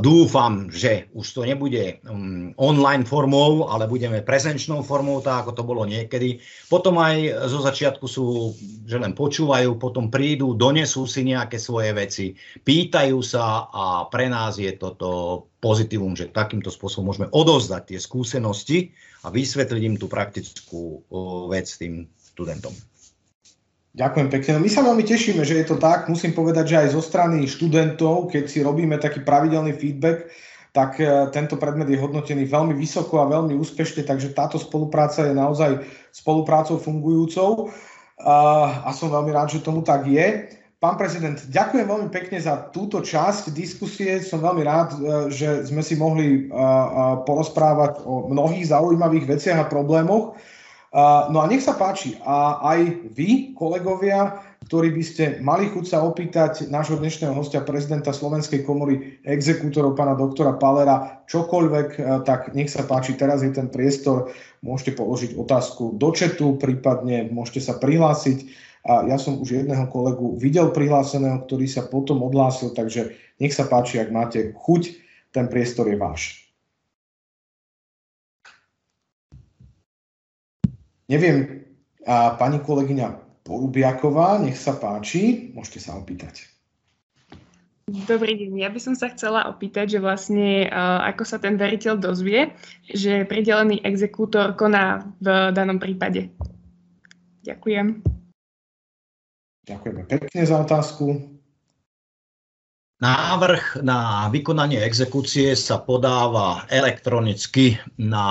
[0.00, 5.62] dúfam, že už to nebude um, online formou, ale budeme prezenčnou formou, tak ako to
[5.62, 6.40] bolo niekedy.
[6.72, 8.56] Potom aj zo začiatku sú,
[8.88, 12.32] že len počúvajú, potom prídu, donesú si nejaké svoje veci,
[12.64, 18.78] pýtajú sa a pre nás je toto pozitívum, že takýmto spôsobom môžeme odozdať tie skúsenosti
[19.20, 22.72] a vysvetliť im tú praktickú uh, vec tým študentom.
[23.98, 24.50] Ďakujem pekne.
[24.54, 26.06] No my sa veľmi tešíme, že je to tak.
[26.06, 30.30] Musím povedať, že aj zo strany študentov, keď si robíme taký pravidelný feedback,
[30.70, 35.34] tak e, tento predmet je hodnotený veľmi vysoko a veľmi úspešne, takže táto spolupráca je
[35.34, 35.82] naozaj
[36.14, 37.74] spoluprácou fungujúcou
[38.22, 40.46] a som veľmi rád, že tomu tak je.
[40.78, 44.22] Pán prezident, ďakujem veľmi pekne za túto časť diskusie.
[44.22, 44.98] Som veľmi rád, e,
[45.34, 46.46] že sme si mohli
[47.26, 50.38] porozprávať o mnohých zaujímavých veciach a problémoch.
[50.96, 56.00] No a nech sa páči, a aj vy, kolegovia, ktorí by ste mali chuť sa
[56.00, 62.72] opýtať nášho dnešného hostia, prezidenta Slovenskej komory exekútorov, pána doktora Palera, čokoľvek, e, tak nech
[62.72, 64.32] sa páči, teraz je ten priestor,
[64.64, 68.48] môžete položiť otázku do četu, prípadne môžete sa prihlásiť.
[68.88, 73.12] A ja som už jedného kolegu videl prihláseného, ktorý sa potom odhlásil, takže
[73.44, 74.82] nech sa páči, ak máte chuť,
[75.36, 76.47] ten priestor je váš.
[81.08, 81.64] Neviem,
[82.04, 86.44] a pani kolegyňa Porubiaková, nech sa páči, môžete sa opýtať.
[87.88, 90.68] Dobrý deň, ja by som sa chcela opýtať, že vlastne
[91.08, 92.52] ako sa ten veriteľ dozvie,
[92.84, 96.28] že pridelený exekútor koná v danom prípade.
[97.48, 98.04] Ďakujem.
[99.64, 101.16] Ďakujeme pekne za otázku.
[103.00, 108.26] Návrh na vykonanie exekúcie sa podáva elektronicky na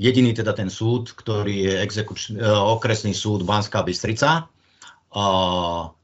[0.00, 4.50] jediný teda ten súd, ktorý je exekuč- e, okresný súd Banská Bystrica.
[5.14, 5.94] Uh,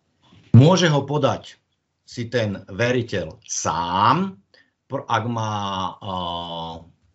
[0.55, 1.59] môže ho podať
[2.07, 4.39] si ten veriteľ sám,
[4.91, 5.51] ak má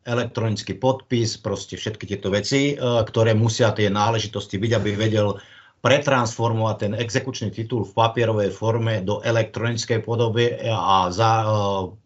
[0.03, 5.35] elektronický podpis, proste všetky tieto veci, ktoré musia tie náležitosti byť, aby vedel
[5.83, 11.45] pretransformovať ten exekučný titul v papierovej forme do elektronickej podoby a za,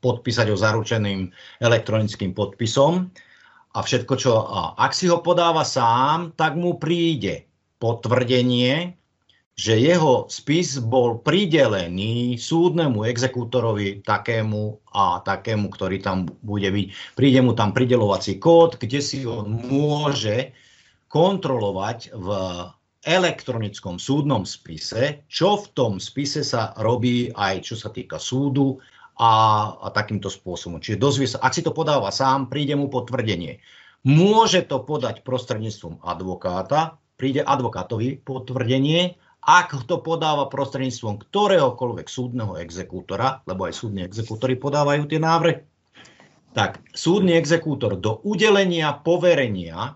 [0.03, 1.31] podpísať ho zaručeným
[1.63, 3.07] elektronickým podpisom.
[3.79, 4.31] A všetko, čo,
[4.75, 7.47] ak si ho podáva sám, tak mu príde
[7.79, 8.99] potvrdenie,
[9.55, 17.15] že jeho spis bol pridelený súdnemu exekútorovi takému a takému, ktorý tam bude byť.
[17.15, 20.51] Príde mu tam pridelovací kód, kde si on môže
[21.07, 22.27] kontrolovať v
[23.07, 28.75] elektronickom súdnom spise, čo v tom spise sa robí aj čo sa týka súdu
[29.19, 29.33] a,
[29.83, 30.79] a takýmto spôsobom.
[30.79, 33.59] Čiže dozvie sa, ak si to podáva sám, príde mu potvrdenie.
[34.07, 43.39] Môže to podať prostredníctvom advokáta, príde advokátovi potvrdenie ak to podáva prostredníctvom ktoréhokoľvek súdneho exekútora,
[43.47, 45.63] lebo aj súdni exekútory podávajú tie návrhy,
[46.51, 49.95] tak súdny exekútor do udelenia poverenia,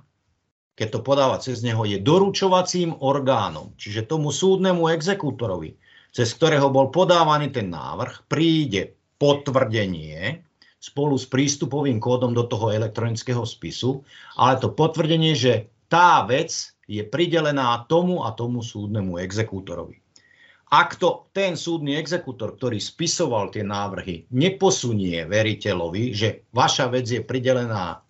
[0.80, 3.76] keď to podáva cez neho, je doručovacím orgánom.
[3.76, 5.76] Čiže tomu súdnemu exekútorovi,
[6.16, 10.44] cez ktorého bol podávaný ten návrh, príde potvrdenie
[10.84, 14.04] spolu s prístupovým kódom do toho elektronického spisu,
[14.36, 20.04] ale to potvrdenie, že tá vec je pridelená tomu a tomu súdnemu exekútorovi.
[20.74, 27.22] Ak to ten súdny exekútor, ktorý spisoval tie návrhy, neposunie veriteľovi, že vaša vec je
[27.22, 28.02] pridelená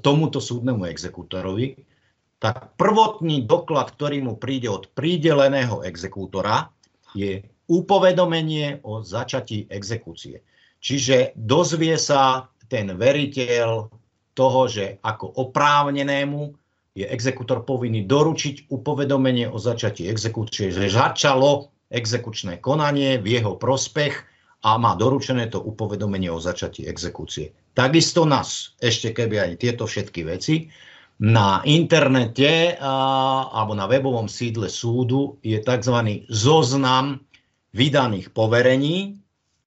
[0.00, 1.76] tomuto súdnemu exekútorovi,
[2.40, 6.72] tak prvotný doklad, ktorý mu príde od prideleného exekútora,
[7.12, 10.42] je upovedomenie o začatí exekúcie.
[10.78, 13.90] Čiže dozvie sa ten veriteľ
[14.36, 16.40] toho, že ako oprávnenému
[16.96, 24.14] je exekutor povinný doručiť upovedomenie o začatí exekúcie, že začalo exekučné konanie v jeho prospech
[24.64, 27.52] a má doručené to upovedomenie o začatí exekúcie.
[27.76, 30.72] Takisto nás, ešte keby aj tieto všetky veci,
[31.16, 32.92] na internete a,
[33.48, 35.96] alebo na webovom sídle súdu je tzv.
[36.28, 37.24] zoznam
[37.76, 39.20] vydaných poverení,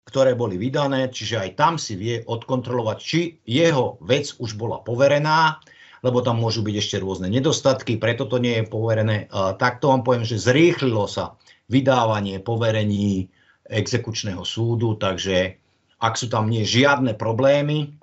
[0.09, 5.61] ktoré boli vydané, čiže aj tam si vie odkontrolovať, či jeho vec už bola poverená,
[6.01, 9.29] lebo tam môžu byť ešte rôzne nedostatky, preto to nie je poverené.
[9.61, 11.37] Takto vám poviem, že zrýchlilo sa
[11.69, 13.29] vydávanie poverení
[13.69, 15.61] exekučného súdu, takže
[16.01, 17.93] ak sú tam nie žiadne problémy,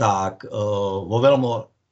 [0.00, 0.48] tak e,
[1.04, 1.50] vo veľmi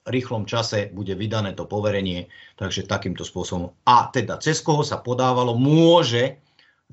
[0.08, 2.26] rýchlom čase bude vydané to poverenie,
[2.58, 3.70] takže takýmto spôsobom.
[3.86, 6.41] A teda cez koho sa podávalo, môže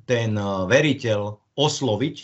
[0.05, 2.15] ten e, veriteľ osloviť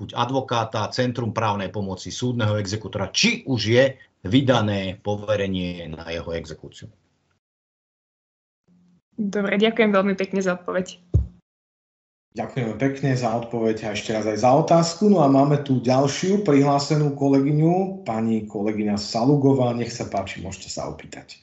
[0.00, 3.84] buď advokáta, Centrum právnej pomoci, súdneho exekutora, či už je
[4.24, 6.88] vydané poverenie na jeho exekúciu.
[9.20, 10.96] Dobre, ďakujem veľmi pekne za odpoveď.
[12.30, 15.12] Ďakujeme pekne za odpoveď a ešte raz aj za otázku.
[15.12, 19.76] No a máme tu ďalšiu prihlásenú kolegyňu, pani kolegyňa Salugová.
[19.76, 21.36] Nech sa páči, môžete sa opýtať.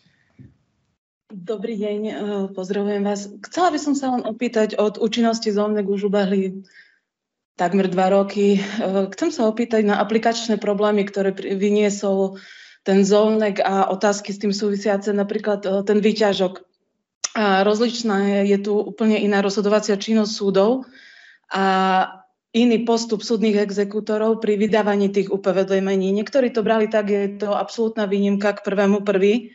[1.27, 2.15] Dobrý deň, eh,
[2.55, 3.27] pozdravujem vás.
[3.51, 6.63] Chcela by som sa len opýtať od účinnosti zónek už ubehli
[7.59, 8.63] takmer dva roky.
[8.63, 12.39] Eh, chcem sa opýtať na aplikačné problémy, ktoré vyniesol
[12.87, 16.63] ten zónek a otázky s tým súvisiace, napríklad e, ten výťažok.
[17.35, 20.87] A rozličná je tu úplne iná rozhodovacia činnosť súdov
[21.51, 21.65] a
[22.55, 26.15] iný postup súdnych exekútorov pri vydávaní tých upovedomení.
[26.15, 29.51] Niektorí to brali tak, je to absolútna výnimka k prvému prvý,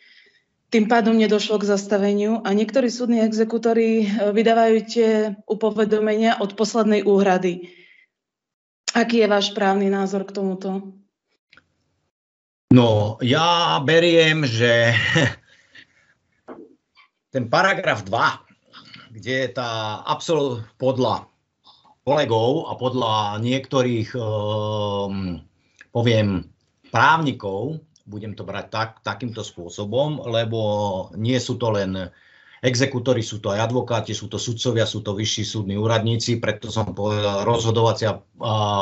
[0.73, 5.11] tým pádom nedošlo k zastaveniu a niektorí súdni exekútori e, vydávajú tie
[5.45, 7.69] upovedomenia od poslednej úhrady.
[8.97, 10.97] Aký je váš právny názor k tomuto?
[12.73, 14.97] No, ja beriem, že
[17.37, 21.29] ten paragraf 2, kde je tá absolút podľa
[22.01, 25.37] kolegov a podľa niektorých, um,
[25.93, 26.49] poviem,
[26.89, 30.61] právnikov, budem to brať tak, takýmto spôsobom, lebo
[31.19, 32.11] nie sú to len
[32.63, 36.95] exekútori, sú to aj advokáti, sú to sudcovia, sú to vyšší súdni úradníci, preto som
[36.95, 38.23] povedal, rozhodovacia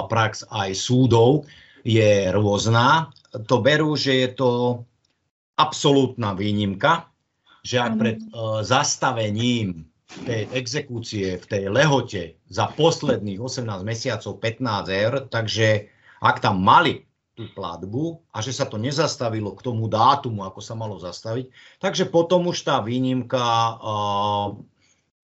[0.08, 1.48] prax aj súdov
[1.80, 3.08] je rôzna
[3.48, 4.50] to berú, že je to
[5.56, 7.10] absolútna výnimka
[7.60, 9.84] že ak pred uh, zastavením
[10.26, 15.86] tej exekúcie v tej lehote za posledných 18 mesiacov 15 eur, takže
[16.18, 17.06] ak tam mali
[17.40, 21.48] tú platbu a že sa to nezastavilo k tomu dátumu, ako sa malo zastaviť,
[21.80, 23.40] takže potom už tá výnimka
[23.80, 24.60] uh,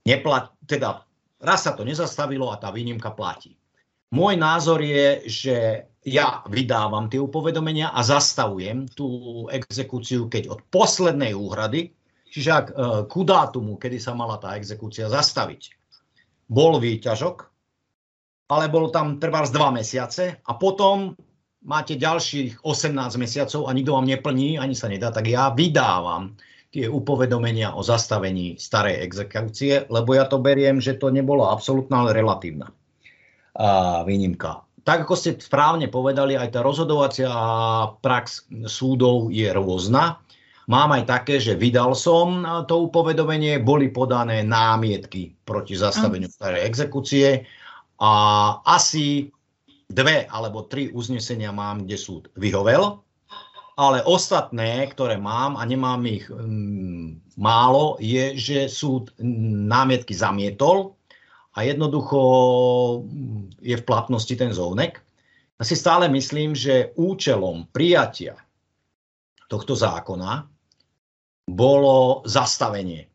[0.09, 1.05] neplat, teda
[1.45, 3.61] raz sa to nezastavilo a tá výnimka platí.
[4.09, 5.57] Môj názor je, že
[6.09, 11.93] ja vydávam tie upovedomenia a zastavujem tú exekúciu, keď od poslednej úhrady
[12.37, 12.75] Čiže ak e,
[13.09, 15.73] ku dátumu, kedy sa mala tá exekúcia zastaviť,
[16.53, 17.37] bol výťažok,
[18.53, 21.17] ale bolo tam trvá z dva mesiace a potom
[21.67, 26.39] máte ďalších 18 mesiacov a nikto vám neplní, ani sa nedá, tak ja vydávam
[26.71, 32.14] tie upovedomenia o zastavení starej exekúcie, lebo ja to beriem, že to nebolo absolútna, ale
[32.14, 32.71] relatívna
[33.59, 34.62] a, výnimka.
[34.87, 37.31] Tak ako ste správne povedali, aj tá rozhodovacia
[37.99, 40.23] prax súdov je rôzna.
[40.71, 47.47] Mám aj také, že vydal som to upovedomenie, boli podané námietky proti zastaveniu starej exekúcie
[47.99, 48.12] a
[48.62, 49.31] asi
[49.87, 53.01] dve alebo tri uznesenia mám, kde súd vyhovel,
[53.76, 59.12] ale ostatné, ktoré mám a nemám ich um, málo, je, že súd
[59.68, 60.97] námietky zamietol
[61.53, 62.20] a jednoducho
[63.05, 65.05] mm, je v platnosti ten zónek.
[65.57, 68.37] Ja si stále myslím, že účelom prijatia
[69.49, 70.49] tohto zákona
[71.47, 73.09] bolo zastavenie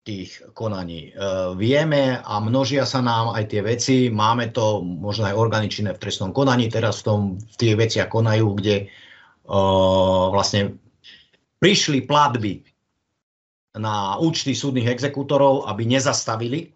[0.00, 1.12] tých konaní.
[1.12, 1.22] E,
[1.60, 6.00] vieme a množia sa nám aj tie veci, máme to možno aj orgány činné v
[6.00, 8.86] trestnom konaní, teraz v, tom, v tých veciach konajú, kde e,
[10.32, 10.80] vlastne
[11.60, 12.64] prišli platby
[13.76, 16.72] na účty súdnych exekútorov, aby nezastavili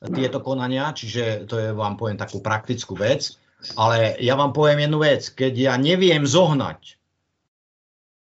[0.00, 3.36] tieto konania, čiže to je vám poviem takú praktickú vec.
[3.76, 6.96] Ale ja vám poviem jednu vec, keď ja neviem zohnať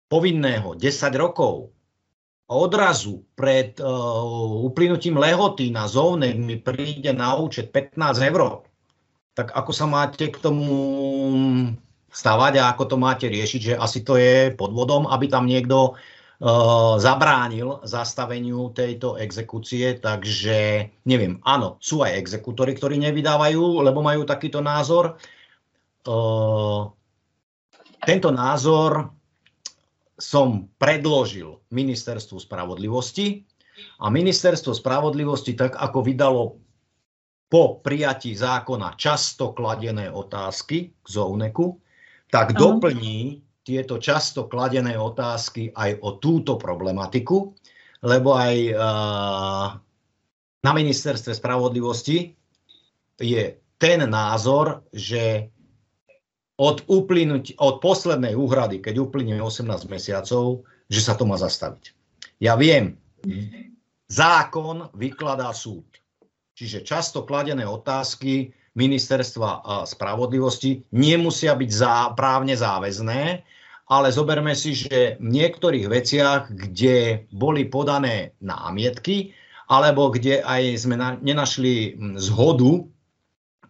[0.07, 1.74] povinného 10 rokov
[2.45, 8.61] odrazu pred uh, uplynutím lehoty na zóne mi príde na účet 15 eur,
[9.33, 10.69] tak ako sa máte k tomu
[12.13, 16.95] stavať a ako to máte riešiť, že asi to je podvodom, aby tam niekto uh,
[17.01, 24.61] zabránil zastaveniu tejto exekúcie, takže neviem, áno, sú aj exekútory, ktorí nevydávajú, lebo majú takýto
[24.61, 25.17] názor.
[26.05, 26.93] Uh,
[28.05, 29.09] tento názor
[30.15, 33.43] som predložil Ministerstvu spravodlivosti
[33.99, 36.43] a Ministerstvo spravodlivosti, tak ako vydalo
[37.51, 41.77] po prijatí zákona často kladené otázky k zóneku,
[42.31, 47.53] tak doplní tieto často kladené otázky aj o túto problematiku,
[48.05, 49.67] lebo aj uh,
[50.61, 52.33] na ministerstve spravodlivosti
[53.17, 53.43] je
[53.77, 55.49] ten názor, že
[56.55, 61.91] od, uplynúť, od poslednej úhrady, keď uplynie 18 mesiacov, že sa to má zastaviť.
[62.39, 62.95] Ja viem,
[64.07, 65.85] zákon vykladá súd.
[66.55, 73.43] Čiže často kladené otázky ministerstva spravodlivosti nemusia byť zá, právne záväzné,
[73.85, 79.35] ale zoberme si, že v niektorých veciach, kde boli podané námietky,
[79.67, 82.85] alebo kde aj sme na, nenašli zhodu,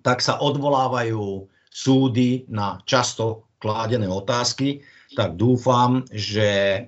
[0.06, 4.80] tak sa odvolávajú súdy na často kládené otázky,
[5.12, 6.80] tak dúfam, že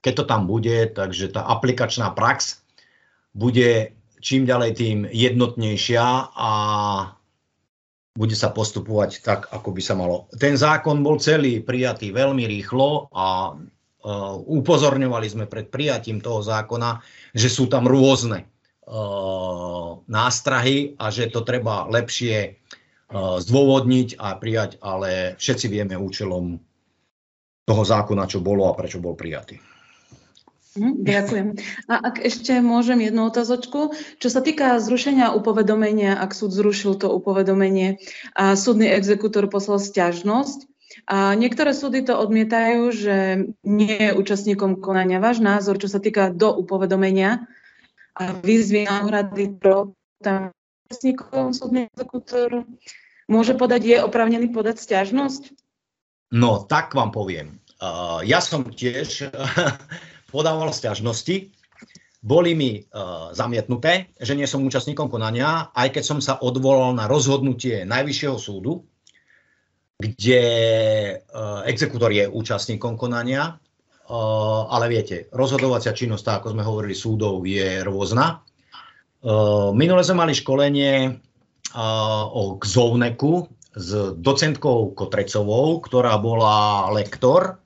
[0.00, 2.64] keď to tam bude, takže tá aplikačná prax
[3.36, 3.92] bude
[4.24, 6.52] čím ďalej tým jednotnejšia a
[8.16, 10.32] bude sa postupovať tak, ako by sa malo.
[10.40, 17.04] Ten zákon bol celý prijatý veľmi rýchlo a uh, upozorňovali sme pred prijatím toho zákona,
[17.36, 18.48] že sú tam rôzne
[18.88, 22.56] uh, nástrahy a že to treba lepšie
[23.14, 26.58] zdôvodniť a prijať, ale všetci vieme účelom
[27.66, 29.58] toho zákona, čo bolo a prečo bol prijatý.
[30.76, 31.48] Mhm, ďakujem.
[31.88, 33.96] A ak ešte môžem jednu otázočku.
[34.20, 37.96] Čo sa týka zrušenia upovedomenia, ak súd zrušil to upovedomenie
[38.36, 40.68] a súdny exekútor poslal stiažnosť,
[41.04, 43.16] a niektoré súdy to odmietajú, že
[43.68, 45.20] nie je účastníkom konania.
[45.20, 47.44] Váš názor, čo sa týka do upovedomenia
[48.16, 49.60] a výzvy na úhrady
[50.24, 50.55] tam
[50.86, 52.62] účastníkom súdny exekútor
[53.26, 55.50] môže podať, je oprávnený podať stiažnosť?
[56.30, 57.58] No, tak vám poviem.
[57.82, 59.34] Uh, ja som tiež
[60.34, 61.50] podával stiažnosti,
[62.22, 67.10] boli mi uh, zamietnuté, že nie som účastníkom konania, aj keď som sa odvolal na
[67.10, 68.86] rozhodnutie Najvyššieho súdu,
[69.98, 70.42] kde
[71.18, 77.82] uh, exekútor je účastníkom konania, uh, ale viete, rozhodovacia činnosť, ako sme hovorili, súdov je
[77.82, 78.42] rôzna.
[79.72, 81.20] Minule sme mali školenie
[82.32, 87.60] o Kzovneku s docentkou Kotrecovou, ktorá bola lektor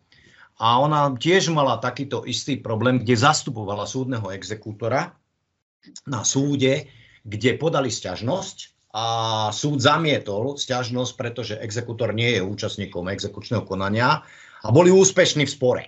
[0.58, 5.14] a ona tiež mala takýto istý problém, kde zastupovala súdneho exekútora
[6.04, 6.90] na súde,
[7.22, 9.06] kde podali sťažnosť a
[9.54, 14.26] súd zamietol sťažnosť, pretože exekútor nie je účastníkom exekučného konania
[14.60, 15.84] a boli úspešní v spore.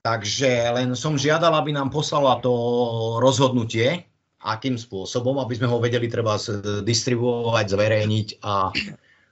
[0.00, 2.50] Takže len som žiadal, aby nám poslala to
[3.20, 4.07] rozhodnutie,
[4.38, 6.38] akým spôsobom, aby sme ho vedeli treba
[6.82, 8.70] distribuovať, zverejniť a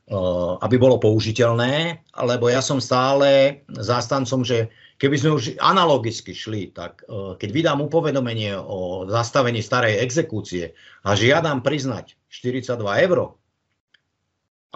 [0.06, 4.70] Eh, aby bolo použiteľné, lebo ja som stále zástancom, že
[5.02, 11.18] keby sme už analogicky šli, tak eh, keď vydám upovedomenie o zastavení starej exekúcie a
[11.18, 13.34] žiadam priznať 42 eur,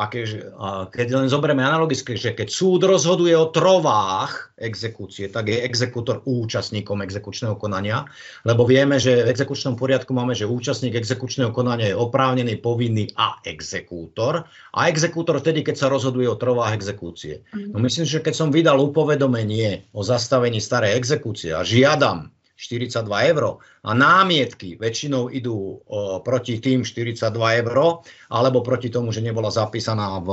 [0.01, 5.53] a, keď, a keď len zoberieme analogicky, že keď súd rozhoduje o trovách exekúcie, tak
[5.53, 8.09] je exekútor účastníkom exekučného konania,
[8.49, 13.37] lebo vieme, že v exekučnom poriadku máme, že účastník exekučného konania je oprávnený, povinný a
[13.45, 14.49] exekútor.
[14.73, 17.45] A exekútor vtedy, keď sa rozhoduje o trovách exekúcie.
[17.53, 23.57] No myslím, že keď som vydal upovedomenie o zastavení starej exekúcie a žiadam 42 eur
[23.57, 25.81] a námietky väčšinou idú
[26.21, 27.33] proti tým 42
[27.65, 30.31] eur alebo proti tomu, že nebola zapísaná v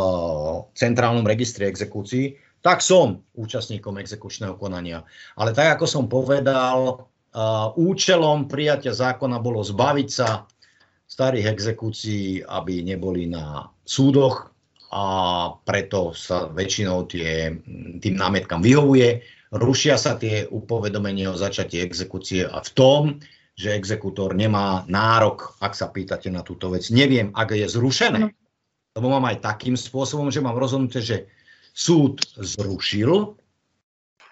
[0.75, 5.07] centrálnom registri exekúcií, tak som účastníkom exekučného konania.
[5.39, 7.07] Ale tak, ako som povedal,
[7.79, 10.43] účelom prijatia zákona bolo zbaviť sa
[11.07, 14.51] starých exekúcií, aby neboli na súdoch
[14.91, 15.03] a
[15.63, 17.55] preto sa väčšinou tie,
[18.03, 23.01] tým námietkam vyhovuje rušia sa tie upovedomenie o začatie exekúcie a v tom,
[23.57, 26.93] že exekútor nemá nárok, ak sa pýtate na túto vec.
[26.93, 28.29] Neviem, ak je zrušené,
[28.93, 31.17] lebo mám aj takým spôsobom, že mám rozhodnuté, že
[31.73, 33.33] súd zrušil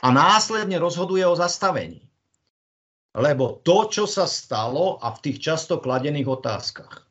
[0.01, 2.05] a následne rozhoduje o zastavení.
[3.15, 7.05] Lebo to, čo sa stalo a v tých často kladených otázkach.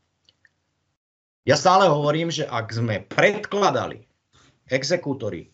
[1.49, 4.05] Ja stále hovorím, že ak sme predkladali
[4.69, 5.51] exekútory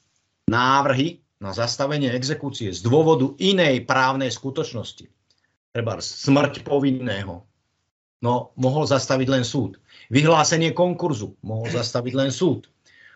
[0.51, 5.09] návrhy na zastavenie exekúcie z dôvodu inej právnej skutočnosti,
[5.73, 7.49] treba smrť povinného,
[8.21, 9.81] no mohol zastaviť len súd.
[10.13, 12.69] Vyhlásenie konkurzu mohol zastaviť len súd.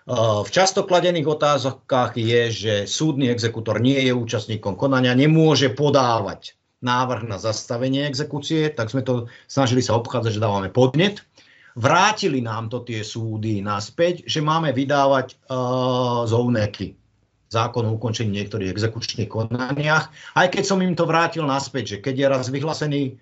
[0.08, 7.24] V často kladených otázkach je, že súdny exekútor nie je účastníkom konania, nemôže podávať návrh
[7.24, 11.24] na zastavenie exekúcie, tak sme to snažili sa obchádzať, že dávame podnet.
[11.76, 17.00] Vrátili nám to tie súdy naspäť, že máme vydávať uh, zovneky
[17.54, 20.10] zákon o ukončení niektorých exekučných konaniach.
[20.34, 23.12] Aj keď som im to vrátil naspäť, že keď je raz vyhlásený e,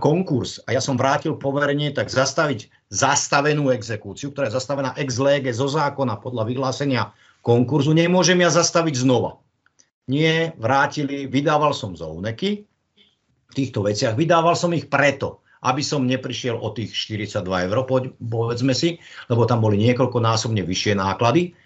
[0.00, 5.52] konkurs a ja som vrátil poverenie, tak zastaviť zastavenú exekúciu, ktorá je zastavená ex lege
[5.52, 7.12] zo zákona podľa vyhlásenia
[7.44, 9.38] konkurzu, nemôžem ja zastaviť znova.
[10.06, 12.64] Nie, vrátili, vydával som zóneky
[13.46, 17.78] v týchto veciach, vydával som ich preto, aby som neprišiel o tých 42 eur,
[18.22, 21.58] povedzme si, lebo tam boli niekoľkonásobne vyššie náklady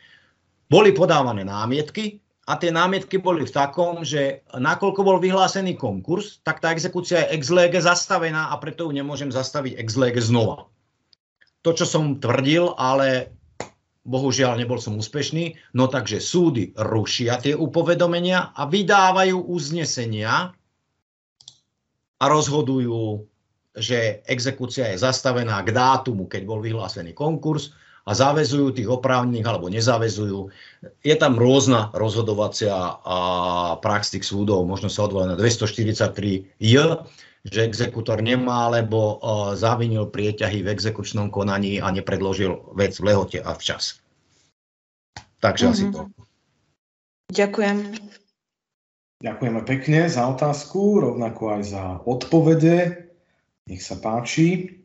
[0.71, 6.63] boli podávané námietky a tie námietky boli v takom, že nakoľko bol vyhlásený konkurs, tak
[6.63, 10.71] tá exekúcia je ex lege zastavená a preto ju nemôžem zastaviť ex lege znova.
[11.67, 13.35] To, čo som tvrdil, ale
[14.07, 20.57] bohužiaľ nebol som úspešný, no takže súdy rušia tie upovedomenia a vydávajú uznesenia
[22.21, 23.27] a rozhodujú,
[23.77, 27.77] že exekúcia je zastavená k dátumu, keď bol vyhlásený konkurs
[28.11, 30.51] a zavezujú tých oprávnených alebo nezavezujú.
[31.07, 32.75] Je tam rôzna rozhodovacia
[33.07, 33.19] a
[33.79, 36.75] prax tých súdov, možno sa odvolať na 243J,
[37.47, 43.39] že exekutor nemá, alebo uh, zavinil prieťahy v exekučnom konaní a nepredložil vec v lehote
[43.39, 44.03] a včas.
[45.39, 45.79] Takže mm-hmm.
[45.79, 45.93] asi mhm.
[45.95, 46.01] to.
[47.31, 47.77] Ďakujem.
[49.21, 53.07] Ďakujeme pekne za otázku, rovnako aj za odpovede.
[53.71, 54.80] Nech sa páči.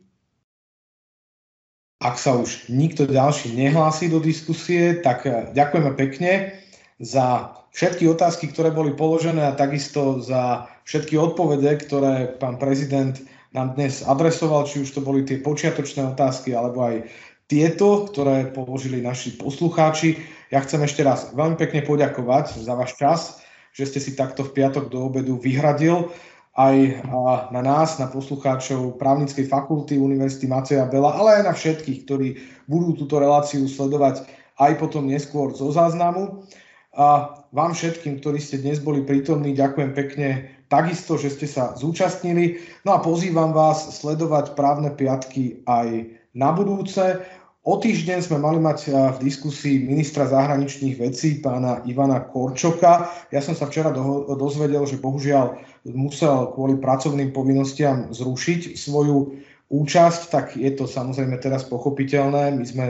[2.06, 6.54] Ak sa už nikto ďalší nehlási do diskusie, tak eh, ďakujeme pekne
[7.02, 13.18] za všetky otázky, ktoré boli položené a takisto za všetky odpovede, ktoré pán prezident
[13.58, 17.10] nám dnes adresoval, či už to boli tie počiatočné otázky, alebo aj
[17.50, 20.22] tieto, ktoré položili naši poslucháči.
[20.54, 23.42] Ja chcem ešte raz veľmi pekne poďakovať za váš čas,
[23.74, 26.14] že ste si takto v piatok do obedu vyhradil
[26.56, 27.04] aj
[27.52, 32.28] na nás, na poslucháčov právnickej fakulty Univerzity Maceja Bela, ale aj na všetkých, ktorí
[32.72, 34.24] budú túto reláciu sledovať
[34.56, 36.48] aj potom neskôr zo záznamu.
[36.96, 40.28] A vám všetkým, ktorí ste dnes boli prítomní, ďakujem pekne
[40.72, 42.64] takisto, že ste sa zúčastnili.
[42.88, 47.20] No a pozývam vás sledovať právne piatky aj na budúce.
[47.66, 53.12] O týždeň sme mali mať v diskusii ministra zahraničných vecí, pána Ivana Korčoka.
[53.34, 55.58] Ja som sa včera do, dozvedel, že bohužiaľ
[55.94, 59.38] musel kvôli pracovným povinnostiam zrušiť svoju
[59.70, 62.58] účasť, tak je to samozrejme teraz pochopiteľné.
[62.58, 62.86] My sme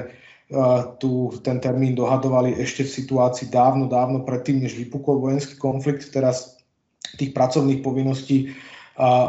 [1.02, 6.08] tu ten termín dohadovali ešte v situácii dávno, dávno predtým, než vypukol vojenský konflikt.
[6.14, 6.62] Teraz
[7.18, 8.54] tých pracovných povinností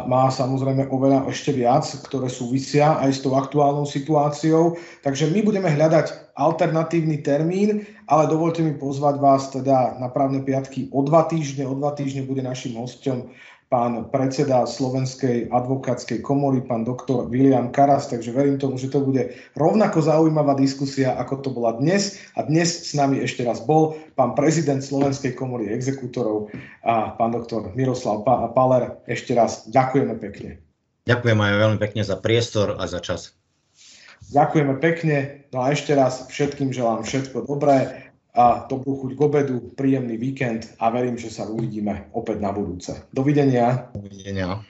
[0.07, 4.79] má samozrejme oveľa ešte viac, ktoré súvisia aj s tou aktuálnou situáciou.
[5.03, 10.87] Takže my budeme hľadať alternatívny termín, ale dovolte mi pozvať vás teda na právne piatky
[10.95, 11.67] o dva týždne.
[11.67, 13.27] O dva týždne bude našim hostom
[13.67, 19.35] pán predseda Slovenskej advokátskej komory, pán doktor William Karas, takže verím tomu, že to bude
[19.59, 22.15] rovnako zaujímavá diskusia, ako to bola dnes.
[22.39, 26.47] A dnes s nami ešte raz bol pán prezident Slovenskej komory exekútorov
[26.87, 28.23] a pán doktor Miroslav
[28.55, 29.03] Paler.
[29.03, 30.63] Ešte raz ďakujeme pekne.
[31.07, 33.35] Ďakujem aj veľmi pekne za priestor a za čas.
[34.31, 35.47] Ďakujeme pekne.
[35.55, 38.06] No a ešte raz všetkým želám všetko dobré
[38.37, 42.93] a dobrú chuť k obedu, príjemný víkend a verím, že sa uvidíme opäť na budúce.
[43.09, 43.89] Dovidenia.
[43.97, 44.61] Dovidenia.